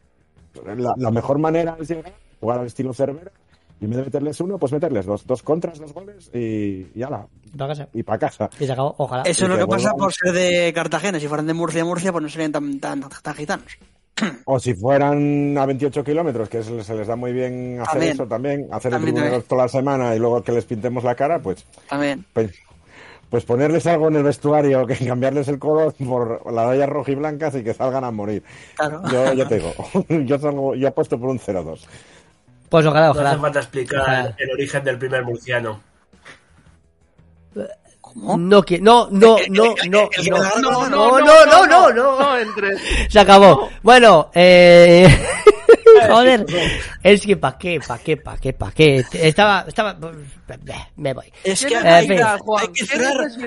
[0.65, 3.31] la, la mejor manera es llegar, jugar al estilo Cervera
[3.81, 7.03] y en vez de meterles uno, pues meterles dos, dos contras, dos goles y, y
[7.03, 7.27] ala,
[7.57, 7.89] Pa' casa.
[7.93, 8.49] y para casa.
[8.59, 8.95] Y se acabó.
[8.97, 9.23] Ojalá.
[9.23, 11.19] Eso es lo que que pasa por ser de Cartagena.
[11.19, 13.65] Si fueran de Murcia, Murcia, pues no serían tan, tan, tan gitanos.
[14.45, 17.91] O si fueran a 28 kilómetros, que se les, se les da muy bien hacer
[17.93, 18.11] También.
[18.13, 19.43] eso también, hacer También, el también.
[19.47, 22.23] toda la semana y luego que les pintemos la cara, pues También.
[22.33, 22.51] Pues,
[23.29, 27.15] pues ponerles algo en el vestuario, que cambiarles el color por las rayas rojas y
[27.15, 28.43] blancas y que salgan a morir.
[28.75, 29.01] Claro.
[29.11, 29.73] Yo, yo te digo,
[30.25, 31.79] yo, salgo, yo apuesto por un 0-2.
[32.72, 33.38] Pues ojalá, No hace ojalá.
[33.41, 34.35] falta explicar Ojalá.
[34.39, 35.81] el origen del primer murciano.
[37.99, 38.38] ¿Cómo?
[38.38, 42.19] No, que- no, no, no, no, no, no, no, no, no, no, no.
[42.19, 42.81] no entres.
[43.10, 43.69] Se acabó.
[43.84, 45.06] Bueno, eh...
[46.10, 46.45] Joder.
[47.03, 49.03] Es que pa' qué, pa' qué, pa' qué, pa' qué.
[49.11, 49.98] Estaba, estaba...
[50.95, 51.26] Me voy.
[51.43, 52.39] Es que ¿Qué hay, que- cerrar,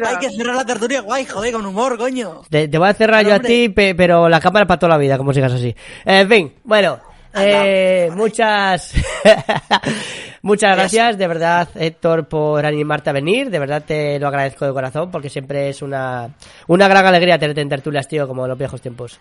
[0.06, 2.42] hay que cerrar la tertulia guay, joder, con humor, coño.
[2.50, 4.98] Te, te voy a cerrar yo a ti, pe- pero la cámara para toda la
[4.98, 5.74] vida, como sigas así.
[6.04, 7.00] En fin, bueno.
[7.36, 8.94] Eh, muchas
[10.42, 13.50] muchas gracias de verdad Héctor por animarte a venir.
[13.50, 16.30] De verdad te lo agradezco de corazón porque siempre es una
[16.66, 19.20] una gran alegría tenerte en tertulias tío como en los viejos tiempos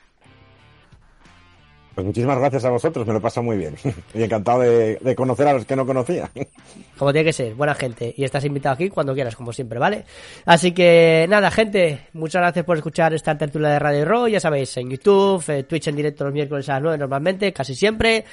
[1.94, 3.76] Pues muchísimas gracias a vosotros, me lo he pasado muy bien.
[4.14, 6.30] Y encantado de, de conocer a los que no conocía.
[6.98, 8.14] Como tiene que ser, buena gente.
[8.16, 10.06] Y estás invitado aquí cuando quieras, como siempre, ¿vale?
[10.46, 14.28] Así que nada, gente, muchas gracias por escuchar esta tertulia de Radio Row.
[14.28, 17.76] Ya sabéis, en YouTube, eh, Twitch en directo los miércoles a las 9 normalmente, casi
[17.76, 18.24] siempre.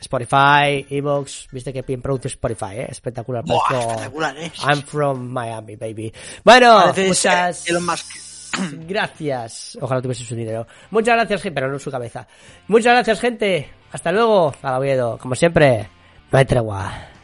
[0.00, 2.86] Spotify, Evox, viste que bien produce Spotify, ¿eh?
[2.90, 3.44] Espectacular.
[3.44, 4.52] Buah, espectacular, ¿eh?
[4.66, 6.12] I'm from Miami, baby.
[6.44, 8.25] Bueno, muchas Elon Musk.
[8.88, 9.78] gracias.
[9.80, 10.66] Ojalá tuviese su dinero.
[10.90, 12.26] Muchas gracias, pero no su cabeza.
[12.68, 13.70] Muchas gracias, gente.
[13.92, 14.54] Hasta luego.
[14.62, 15.18] A Oviedo.
[15.18, 15.88] Como siempre,
[16.30, 17.15] no hay tregua.